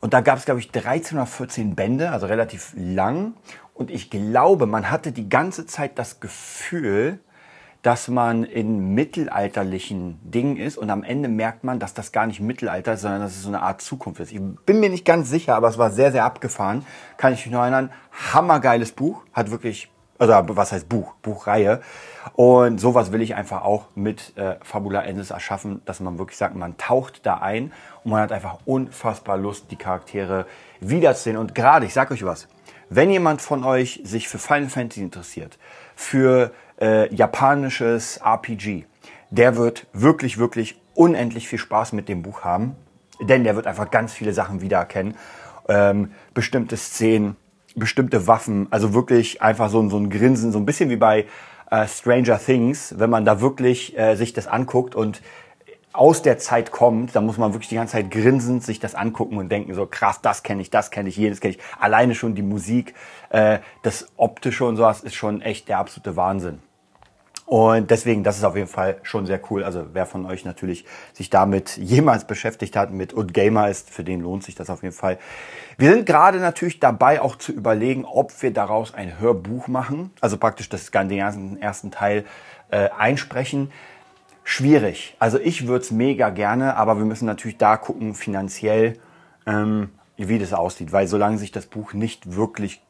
Und 0.00 0.12
da 0.12 0.20
gab 0.20 0.38
es, 0.38 0.44
glaube 0.44 0.60
ich, 0.60 0.70
13 0.70 1.16
oder 1.16 1.26
14 1.26 1.74
Bände, 1.74 2.10
also 2.10 2.26
relativ 2.26 2.74
lang. 2.76 3.32
Und 3.72 3.90
ich 3.90 4.10
glaube, 4.10 4.66
man 4.66 4.90
hatte 4.90 5.12
die 5.12 5.28
ganze 5.30 5.66
Zeit 5.66 5.98
das 5.98 6.20
Gefühl, 6.20 7.18
dass 7.86 8.08
man 8.08 8.42
in 8.42 8.94
mittelalterlichen 8.94 10.18
Dingen 10.28 10.56
ist 10.56 10.76
und 10.76 10.90
am 10.90 11.04
Ende 11.04 11.28
merkt 11.28 11.62
man, 11.62 11.78
dass 11.78 11.94
das 11.94 12.10
gar 12.10 12.26
nicht 12.26 12.40
Mittelalter 12.40 12.94
ist, 12.94 13.02
sondern 13.02 13.20
dass 13.20 13.36
es 13.36 13.44
so 13.44 13.48
eine 13.48 13.62
Art 13.62 13.80
Zukunft 13.80 14.18
ist. 14.18 14.32
Ich 14.32 14.40
bin 14.40 14.80
mir 14.80 14.90
nicht 14.90 15.04
ganz 15.04 15.30
sicher, 15.30 15.54
aber 15.54 15.68
es 15.68 15.78
war 15.78 15.92
sehr, 15.92 16.10
sehr 16.10 16.24
abgefahren. 16.24 16.84
Kann 17.16 17.32
ich 17.32 17.46
mich 17.46 17.52
noch 17.52 17.60
erinnern. 17.60 17.92
Hammergeiles 18.32 18.90
Buch. 18.90 19.22
Hat 19.32 19.52
wirklich, 19.52 19.88
also 20.18 20.32
was 20.48 20.72
heißt 20.72 20.88
Buch? 20.88 21.14
Buchreihe. 21.22 21.80
Und 22.34 22.80
sowas 22.80 23.12
will 23.12 23.22
ich 23.22 23.36
einfach 23.36 23.62
auch 23.62 23.84
mit 23.94 24.36
äh, 24.36 24.56
Fabula 24.64 25.02
Ensis 25.02 25.30
erschaffen, 25.30 25.80
dass 25.84 26.00
man 26.00 26.18
wirklich 26.18 26.38
sagt, 26.38 26.56
man 26.56 26.76
taucht 26.78 27.24
da 27.24 27.36
ein 27.36 27.70
und 28.02 28.10
man 28.10 28.20
hat 28.20 28.32
einfach 28.32 28.58
unfassbar 28.64 29.36
Lust, 29.36 29.70
die 29.70 29.76
Charaktere 29.76 30.46
wiederzusehen. 30.80 31.36
Und 31.36 31.54
gerade, 31.54 31.86
ich 31.86 31.94
sag 31.94 32.10
euch 32.10 32.24
was, 32.24 32.48
wenn 32.88 33.10
jemand 33.10 33.42
von 33.42 33.62
euch 33.62 34.00
sich 34.02 34.28
für 34.28 34.38
Final 34.38 34.70
Fantasy 34.70 35.02
interessiert, 35.02 35.56
für 35.94 36.52
äh, 36.80 37.12
japanisches 37.14 38.18
RPG, 38.18 38.84
der 39.30 39.56
wird 39.56 39.86
wirklich, 39.92 40.38
wirklich 40.38 40.80
unendlich 40.94 41.48
viel 41.48 41.58
Spaß 41.58 41.92
mit 41.92 42.08
dem 42.08 42.22
Buch 42.22 42.42
haben, 42.42 42.76
denn 43.20 43.44
der 43.44 43.56
wird 43.56 43.66
einfach 43.66 43.90
ganz 43.90 44.12
viele 44.12 44.32
Sachen 44.32 44.60
wiedererkennen. 44.60 45.14
Ähm, 45.68 46.12
bestimmte 46.32 46.76
Szenen, 46.76 47.36
bestimmte 47.74 48.26
Waffen, 48.26 48.68
also 48.70 48.94
wirklich 48.94 49.42
einfach 49.42 49.68
so, 49.68 49.88
so 49.88 49.98
ein 49.98 50.10
Grinsen, 50.10 50.52
so 50.52 50.58
ein 50.58 50.66
bisschen 50.66 50.90
wie 50.90 50.96
bei 50.96 51.26
äh, 51.70 51.86
Stranger 51.86 52.38
Things, 52.38 52.94
wenn 52.98 53.10
man 53.10 53.24
da 53.24 53.40
wirklich 53.40 53.98
äh, 53.98 54.14
sich 54.14 54.32
das 54.32 54.46
anguckt 54.46 54.94
und 54.94 55.22
aus 55.96 56.20
der 56.20 56.38
Zeit 56.38 56.72
kommt, 56.72 57.16
da 57.16 57.20
muss 57.20 57.38
man 57.38 57.54
wirklich 57.54 57.68
die 57.68 57.74
ganze 57.74 57.92
Zeit 57.92 58.10
grinsend 58.10 58.62
sich 58.62 58.80
das 58.80 58.94
angucken 58.94 59.38
und 59.38 59.50
denken, 59.50 59.72
so 59.74 59.86
krass, 59.86 60.20
das 60.20 60.42
kenne 60.42 60.60
ich, 60.60 60.70
das 60.70 60.90
kenne 60.90 61.08
ich, 61.08 61.16
jedes 61.16 61.40
kenne 61.40 61.54
ich. 61.54 61.60
Alleine 61.80 62.14
schon 62.14 62.34
die 62.34 62.42
Musik, 62.42 62.94
äh, 63.30 63.60
das 63.82 64.08
Optische 64.16 64.66
und 64.66 64.76
sowas 64.76 65.00
ist 65.00 65.14
schon 65.14 65.40
echt 65.40 65.68
der 65.68 65.78
absolute 65.78 66.16
Wahnsinn. 66.16 66.60
Und 67.46 67.92
deswegen, 67.92 68.24
das 68.24 68.38
ist 68.38 68.44
auf 68.44 68.56
jeden 68.56 68.68
Fall 68.68 68.98
schon 69.02 69.24
sehr 69.24 69.40
cool. 69.50 69.62
Also 69.62 69.86
wer 69.92 70.04
von 70.04 70.26
euch 70.26 70.44
natürlich 70.44 70.84
sich 71.12 71.30
damit 71.30 71.76
jemals 71.76 72.26
beschäftigt 72.26 72.74
hat, 72.76 72.90
mit 72.90 73.12
und 73.12 73.32
Gamer 73.32 73.70
ist, 73.70 73.88
für 73.88 74.02
den 74.02 74.20
lohnt 74.20 74.42
sich 74.42 74.56
das 74.56 74.68
auf 74.68 74.82
jeden 74.82 74.94
Fall. 74.94 75.18
Wir 75.78 75.92
sind 75.92 76.06
gerade 76.06 76.40
natürlich 76.40 76.80
dabei, 76.80 77.22
auch 77.22 77.36
zu 77.36 77.52
überlegen, 77.52 78.04
ob 78.04 78.42
wir 78.42 78.52
daraus 78.52 78.94
ein 78.94 79.20
Hörbuch 79.20 79.68
machen. 79.68 80.10
Also 80.20 80.38
praktisch 80.38 80.68
das 80.68 80.90
den 80.90 81.18
ersten 81.60 81.90
Teil 81.92 82.24
äh, 82.70 82.88
einsprechen 82.98 83.70
schwierig. 84.46 85.16
Also 85.18 85.38
ich 85.40 85.66
würde 85.66 85.84
es 85.84 85.90
mega 85.90 86.30
gerne, 86.30 86.76
aber 86.76 86.98
wir 86.98 87.04
müssen 87.04 87.26
natürlich 87.26 87.58
da 87.58 87.76
gucken, 87.76 88.14
finanziell, 88.14 88.98
ähm, 89.44 89.90
wie 90.16 90.38
das 90.38 90.52
aussieht. 90.52 90.92
Weil 90.92 91.08
solange 91.08 91.36
sich 91.36 91.50
das 91.50 91.66
Buch 91.66 91.92
nicht 91.92 92.36
wirklich 92.36 92.80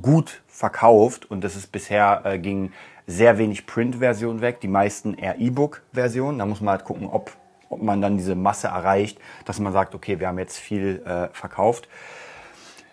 gut 0.00 0.42
verkauft 0.48 1.30
und 1.30 1.44
das 1.44 1.54
ist 1.54 1.70
bisher 1.70 2.22
äh, 2.24 2.38
ging 2.38 2.72
sehr 3.06 3.38
wenig 3.38 3.66
Print-Version 3.66 4.40
weg, 4.40 4.60
die 4.60 4.68
meisten 4.68 5.14
eher 5.14 5.38
E-Book-Version. 5.38 6.38
Da 6.38 6.46
muss 6.46 6.60
man 6.60 6.72
halt 6.72 6.84
gucken, 6.84 7.08
ob, 7.08 7.32
ob 7.68 7.82
man 7.82 8.00
dann 8.00 8.16
diese 8.16 8.34
Masse 8.34 8.68
erreicht, 8.68 9.18
dass 9.44 9.58
man 9.58 9.72
sagt, 9.72 9.94
okay, 9.94 10.20
wir 10.20 10.28
haben 10.28 10.38
jetzt 10.38 10.58
viel 10.58 11.02
äh, 11.04 11.28
verkauft. 11.32 11.88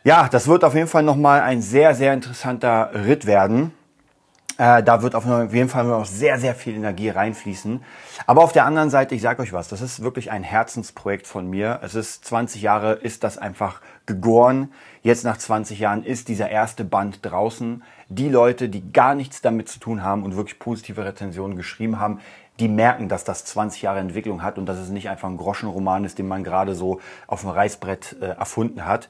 Ja, 0.03 0.29
das 0.29 0.47
wird 0.47 0.63
auf 0.63 0.75
jeden 0.75 0.87
Fall 0.87 1.03
nochmal 1.03 1.41
ein 1.41 1.61
sehr, 1.61 1.93
sehr 1.93 2.13
interessanter 2.13 2.91
Ritt 2.93 3.25
werden. 3.25 3.73
Äh, 4.59 4.83
da 4.83 5.01
wird 5.01 5.15
auf 5.15 5.25
jeden 5.53 5.69
Fall 5.69 5.85
noch 5.85 6.05
sehr, 6.05 6.37
sehr 6.37 6.53
viel 6.53 6.75
Energie 6.75 7.09
reinfließen. 7.09 7.81
Aber 8.27 8.43
auf 8.43 8.51
der 8.51 8.65
anderen 8.65 8.89
Seite, 8.89 9.15
ich 9.15 9.21
sage 9.21 9.41
euch 9.41 9.53
was, 9.53 9.69
das 9.69 9.81
ist 9.81 10.03
wirklich 10.03 10.31
ein 10.31 10.43
Herzensprojekt 10.43 11.27
von 11.27 11.49
mir. 11.49 11.79
Es 11.81 11.95
ist 11.95 12.25
20 12.25 12.61
Jahre, 12.61 12.93
ist 12.93 13.23
das 13.23 13.37
einfach 13.37 13.79
gegoren. 14.05 14.73
Jetzt 15.01 15.23
nach 15.23 15.37
20 15.37 15.79
Jahren 15.79 16.03
ist 16.03 16.27
dieser 16.27 16.49
erste 16.49 16.83
Band 16.83 17.19
draußen. 17.21 17.83
Die 18.09 18.29
Leute, 18.29 18.69
die 18.69 18.91
gar 18.91 19.15
nichts 19.15 19.41
damit 19.41 19.69
zu 19.69 19.79
tun 19.79 20.03
haben 20.03 20.23
und 20.23 20.35
wirklich 20.35 20.59
positive 20.59 21.05
Rezensionen 21.05 21.55
geschrieben 21.55 21.99
haben, 21.99 22.19
die 22.59 22.67
merken, 22.67 23.07
dass 23.07 23.23
das 23.23 23.45
20 23.45 23.83
Jahre 23.83 23.99
Entwicklung 23.99 24.43
hat 24.43 24.57
und 24.57 24.65
dass 24.65 24.77
es 24.77 24.89
nicht 24.89 25.09
einfach 25.09 25.29
ein 25.29 25.37
Groschenroman 25.37 26.03
ist, 26.03 26.19
den 26.19 26.27
man 26.27 26.43
gerade 26.43 26.75
so 26.75 26.99
auf 27.27 27.41
dem 27.41 27.51
Reißbrett 27.51 28.17
äh, 28.21 28.25
erfunden 28.25 28.85
hat. 28.85 29.09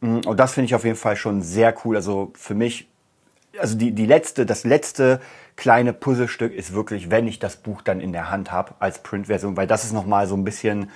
Mm, 0.00 0.20
und 0.26 0.38
das 0.38 0.52
finde 0.52 0.66
ich 0.66 0.74
auf 0.74 0.84
jeden 0.84 0.96
Fall 0.96 1.16
schon 1.16 1.42
sehr 1.42 1.74
cool. 1.84 1.96
Also 1.96 2.32
für 2.34 2.54
mich 2.54 2.88
also 3.58 3.76
die, 3.76 3.92
die 3.92 4.06
letzte, 4.06 4.46
das 4.46 4.64
letzte 4.64 5.20
kleine 5.56 5.92
Puzzlestück 5.92 6.52
ist 6.52 6.74
wirklich, 6.74 7.10
wenn 7.10 7.26
ich 7.26 7.38
das 7.38 7.56
Buch 7.56 7.82
dann 7.82 8.00
in 8.00 8.12
der 8.12 8.30
Hand 8.30 8.50
habe 8.50 8.74
als 8.80 9.02
Printversion, 9.02 9.56
weil 9.56 9.66
das 9.66 9.84
ist 9.84 9.92
nochmal 9.92 10.26
so 10.26 10.36
ein 10.36 10.44
bisschen 10.44 10.90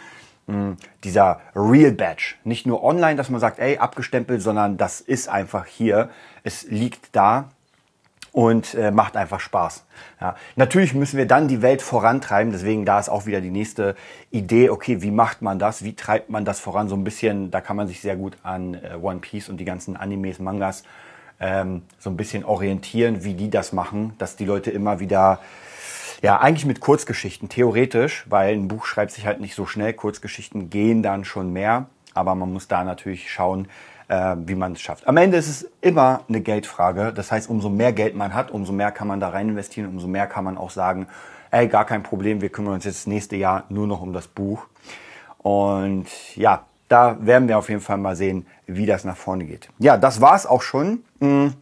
mh, 0.48 0.76
dieser 1.04 1.40
Real 1.54 1.92
Badge. 1.92 2.34
Nicht 2.42 2.66
nur 2.66 2.82
online, 2.82 3.16
dass 3.16 3.30
man 3.30 3.40
sagt, 3.40 3.60
ey, 3.60 3.78
abgestempelt, 3.78 4.42
sondern 4.42 4.76
das 4.76 5.00
ist 5.00 5.28
einfach 5.28 5.66
hier. 5.66 6.10
Es 6.42 6.64
liegt 6.64 7.14
da 7.14 7.50
und 8.32 8.74
äh, 8.74 8.90
macht 8.90 9.16
einfach 9.16 9.40
Spaß. 9.40 9.84
Ja. 10.20 10.36
Natürlich 10.56 10.94
müssen 10.94 11.16
wir 11.16 11.26
dann 11.26 11.48
die 11.48 11.62
Welt 11.62 11.82
vorantreiben, 11.82 12.52
deswegen 12.52 12.84
da 12.84 12.98
ist 12.98 13.08
auch 13.08 13.26
wieder 13.26 13.40
die 13.40 13.50
nächste 13.50 13.96
Idee, 14.30 14.70
okay, 14.70 15.02
wie 15.02 15.10
macht 15.10 15.42
man 15.42 15.58
das, 15.58 15.82
wie 15.82 15.94
treibt 15.94 16.30
man 16.30 16.44
das 16.44 16.60
voran, 16.60 16.88
so 16.88 16.96
ein 16.96 17.04
bisschen, 17.04 17.50
da 17.50 17.60
kann 17.60 17.76
man 17.76 17.88
sich 17.88 18.00
sehr 18.00 18.16
gut 18.16 18.36
an 18.42 18.74
äh, 18.74 18.96
One 19.00 19.20
Piece 19.20 19.48
und 19.48 19.56
die 19.58 19.64
ganzen 19.64 19.96
Animes, 19.96 20.38
Mangas 20.38 20.84
ähm, 21.40 21.82
so 21.98 22.10
ein 22.10 22.16
bisschen 22.16 22.44
orientieren, 22.44 23.24
wie 23.24 23.34
die 23.34 23.50
das 23.50 23.72
machen, 23.72 24.14
dass 24.18 24.36
die 24.36 24.44
Leute 24.44 24.70
immer 24.70 25.00
wieder, 25.00 25.40
ja, 26.22 26.38
eigentlich 26.40 26.66
mit 26.66 26.80
Kurzgeschichten, 26.80 27.48
theoretisch, 27.48 28.24
weil 28.28 28.54
ein 28.54 28.68
Buch 28.68 28.86
schreibt 28.86 29.12
sich 29.12 29.26
halt 29.26 29.40
nicht 29.40 29.54
so 29.54 29.66
schnell, 29.66 29.92
Kurzgeschichten 29.92 30.70
gehen 30.70 31.02
dann 31.02 31.24
schon 31.24 31.52
mehr, 31.52 31.86
aber 32.14 32.34
man 32.34 32.52
muss 32.52 32.68
da 32.68 32.82
natürlich 32.84 33.30
schauen, 33.30 33.68
äh, 34.08 34.36
wie 34.46 34.54
man 34.54 34.72
es 34.72 34.80
schafft. 34.80 35.06
Am 35.06 35.16
Ende 35.16 35.36
ist 35.36 35.48
es 35.48 35.70
immer 35.80 36.22
eine 36.28 36.40
Geldfrage, 36.40 37.12
das 37.12 37.30
heißt, 37.30 37.48
umso 37.48 37.68
mehr 37.68 37.92
Geld 37.92 38.16
man 38.16 38.34
hat, 38.34 38.50
umso 38.50 38.72
mehr 38.72 38.90
kann 38.90 39.06
man 39.06 39.20
da 39.20 39.28
rein 39.28 39.48
investieren, 39.48 39.88
umso 39.88 40.08
mehr 40.08 40.26
kann 40.26 40.44
man 40.44 40.58
auch 40.58 40.70
sagen, 40.70 41.06
ey, 41.50 41.68
gar 41.68 41.84
kein 41.84 42.02
Problem, 42.02 42.40
wir 42.40 42.48
kümmern 42.48 42.74
uns 42.74 42.84
jetzt 42.84 43.00
das 43.00 43.06
nächste 43.06 43.36
Jahr 43.36 43.64
nur 43.68 43.86
noch 43.86 44.02
um 44.02 44.12
das 44.12 44.26
Buch. 44.26 44.66
Und 45.38 46.06
ja, 46.36 46.64
da 46.88 47.16
werden 47.20 47.48
wir 47.48 47.58
auf 47.58 47.68
jeden 47.68 47.80
Fall 47.80 47.98
mal 47.98 48.16
sehen, 48.16 48.46
wie 48.66 48.86
das 48.86 49.04
nach 49.04 49.16
vorne 49.16 49.44
geht. 49.44 49.68
Ja, 49.78 49.96
das 49.96 50.20
war's 50.20 50.46
auch 50.46 50.62
schon. 50.62 51.04
Hm, 51.20 51.54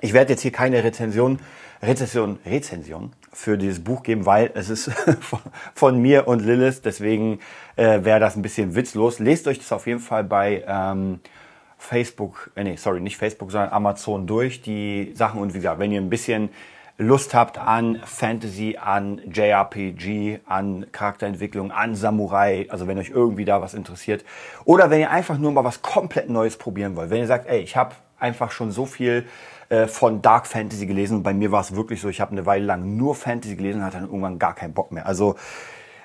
ich 0.00 0.12
werde 0.12 0.32
jetzt 0.32 0.42
hier 0.42 0.52
keine 0.52 0.82
Rezension, 0.84 1.40
Rezension, 1.82 2.38
Rezension 2.44 3.12
für 3.32 3.56
dieses 3.56 3.82
Buch 3.82 4.02
geben, 4.02 4.26
weil 4.26 4.50
es 4.54 4.68
ist 4.68 4.90
von 5.74 6.00
mir 6.00 6.28
und 6.28 6.40
Lilith. 6.40 6.82
Deswegen 6.84 7.40
äh, 7.76 8.04
wäre 8.04 8.20
das 8.20 8.36
ein 8.36 8.42
bisschen 8.42 8.74
witzlos. 8.74 9.18
Lest 9.18 9.46
euch 9.48 9.58
das 9.58 9.72
auf 9.72 9.86
jeden 9.86 10.00
Fall 10.00 10.24
bei 10.24 10.62
ähm, 10.66 11.20
Facebook, 11.78 12.50
äh, 12.54 12.64
nee, 12.64 12.76
sorry, 12.76 13.00
nicht 13.00 13.16
Facebook, 13.16 13.50
sondern 13.50 13.70
Amazon 13.72 14.26
durch, 14.26 14.60
die 14.60 15.12
Sachen. 15.14 15.40
Und 15.40 15.54
wie 15.54 15.58
gesagt, 15.58 15.78
wenn 15.78 15.90
ihr 15.90 16.00
ein 16.00 16.10
bisschen 16.10 16.50
Lust 16.98 17.32
habt 17.32 17.56
an 17.56 17.98
Fantasy, 18.04 18.76
an 18.78 19.22
JRPG, 19.32 20.40
an 20.44 20.84
Charakterentwicklung, 20.92 21.70
an 21.70 21.94
Samurai, 21.94 22.66
also 22.68 22.86
wenn 22.88 22.98
euch 22.98 23.08
irgendwie 23.08 23.46
da 23.46 23.62
was 23.62 23.72
interessiert. 23.72 24.22
Oder 24.66 24.90
wenn 24.90 25.00
ihr 25.00 25.10
einfach 25.10 25.38
nur 25.38 25.50
mal 25.50 25.64
was 25.64 25.80
komplett 25.80 26.28
Neues 26.28 26.58
probieren 26.58 26.96
wollt. 26.96 27.08
Wenn 27.08 27.20
ihr 27.20 27.26
sagt, 27.26 27.48
ey, 27.48 27.60
ich 27.60 27.74
habe 27.74 27.94
einfach 28.18 28.50
schon 28.50 28.70
so 28.70 28.84
viel 28.84 29.24
äh, 29.70 29.86
von 29.86 30.20
Dark 30.20 30.46
Fantasy 30.46 30.86
gelesen. 30.86 31.22
Bei 31.22 31.32
mir 31.32 31.50
war 31.50 31.62
es 31.62 31.74
wirklich 31.74 32.00
so, 32.00 32.08
ich 32.08 32.20
habe 32.20 32.32
eine 32.32 32.44
Weile 32.44 32.66
lang 32.66 32.96
nur 32.96 33.14
Fantasy 33.14 33.56
gelesen 33.56 33.78
und 33.78 33.86
hatte 33.86 33.98
dann 33.98 34.06
irgendwann 34.06 34.38
gar 34.38 34.54
keinen 34.54 34.74
Bock 34.74 34.92
mehr. 34.92 35.06
Also 35.06 35.36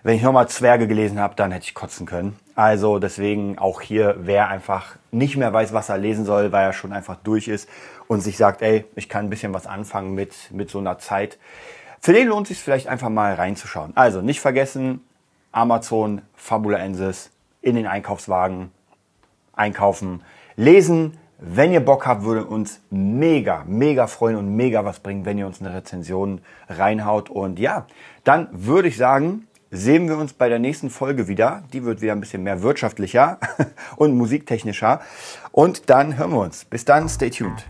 wenn 0.03 0.15
ich 0.15 0.21
nochmal 0.21 0.47
Zwerge 0.47 0.87
gelesen 0.87 1.19
habe, 1.19 1.33
dann 1.35 1.51
hätte 1.51 1.65
ich 1.65 1.73
kotzen 1.73 2.05
können. 2.05 2.37
Also 2.53 2.99
deswegen 2.99 3.57
auch 3.57 3.81
hier, 3.81 4.17
wer 4.19 4.49
einfach 4.49 4.97
nicht 5.11 5.35
mehr 5.35 5.51
weiß, 5.51 5.73
was 5.73 5.89
er 5.89 5.97
lesen 5.97 6.25
soll, 6.25 6.51
weil 6.51 6.63
er 6.63 6.73
schon 6.73 6.93
einfach 6.93 7.15
durch 7.23 7.47
ist 7.47 7.67
und 8.07 8.21
sich 8.21 8.37
sagt, 8.37 8.61
ey, 8.61 8.85
ich 8.95 9.09
kann 9.09 9.25
ein 9.25 9.29
bisschen 9.31 9.51
was 9.51 9.65
anfangen 9.65 10.13
mit, 10.13 10.51
mit 10.51 10.69
so 10.69 10.77
einer 10.77 10.99
Zeit. 10.99 11.39
Für 11.99 12.13
den 12.13 12.27
lohnt 12.27 12.45
es 12.45 12.49
sich 12.49 12.63
vielleicht 12.63 12.87
einfach 12.87 13.09
mal 13.09 13.33
reinzuschauen. 13.33 13.93
Also 13.95 14.21
nicht 14.21 14.41
vergessen, 14.41 15.01
Amazon, 15.51 16.21
Fabula 16.35 16.77
Ensis, 16.77 17.31
in 17.63 17.75
den 17.75 17.87
Einkaufswagen 17.87 18.69
einkaufen, 19.53 20.21
lesen. 20.55 21.17
Wenn 21.47 21.71
ihr 21.71 21.79
Bock 21.79 22.07
habt, 22.07 22.23
würde 22.23 22.43
uns 22.43 22.81
mega, 22.89 23.63
mega 23.67 24.07
freuen 24.07 24.35
und 24.35 24.55
mega 24.55 24.83
was 24.83 24.99
bringen, 24.99 25.25
wenn 25.25 25.37
ihr 25.37 25.45
uns 25.45 25.61
eine 25.61 25.75
Rezension 25.75 26.41
reinhaut. 26.67 27.29
Und 27.29 27.59
ja, 27.59 27.85
dann 28.23 28.47
würde 28.51 28.87
ich 28.87 28.97
sagen, 28.97 29.47
sehen 29.69 30.09
wir 30.09 30.17
uns 30.17 30.33
bei 30.33 30.49
der 30.49 30.57
nächsten 30.57 30.89
Folge 30.89 31.27
wieder. 31.27 31.61
Die 31.71 31.83
wird 31.85 32.01
wieder 32.01 32.13
ein 32.13 32.19
bisschen 32.19 32.41
mehr 32.41 32.63
wirtschaftlicher 32.63 33.37
und 33.95 34.17
musiktechnischer. 34.17 35.01
Und 35.51 35.91
dann 35.91 36.17
hören 36.17 36.31
wir 36.31 36.39
uns. 36.39 36.65
Bis 36.65 36.83
dann, 36.83 37.07
stay 37.07 37.29
tuned. 37.29 37.63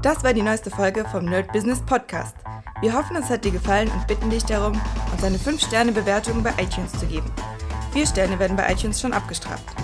Das 0.00 0.24
war 0.24 0.32
die 0.32 0.40
neueste 0.40 0.70
Folge 0.70 1.04
vom 1.04 1.26
Nerd 1.26 1.52
Business 1.52 1.82
Podcast. 1.82 2.34
Wir 2.80 2.94
hoffen, 2.94 3.16
es 3.16 3.28
hat 3.28 3.44
dir 3.44 3.52
gefallen 3.52 3.90
und 3.90 4.06
bitten 4.06 4.30
dich 4.30 4.44
darum, 4.46 4.80
uns 5.12 5.22
eine 5.22 5.36
5-Sterne-Bewertung 5.36 6.42
bei 6.42 6.52
iTunes 6.58 6.92
zu 6.92 7.04
geben. 7.04 7.30
Vier 7.92 8.06
Sterne 8.06 8.38
werden 8.38 8.56
bei 8.56 8.72
iTunes 8.72 9.02
schon 9.02 9.12
abgestraft. 9.12 9.83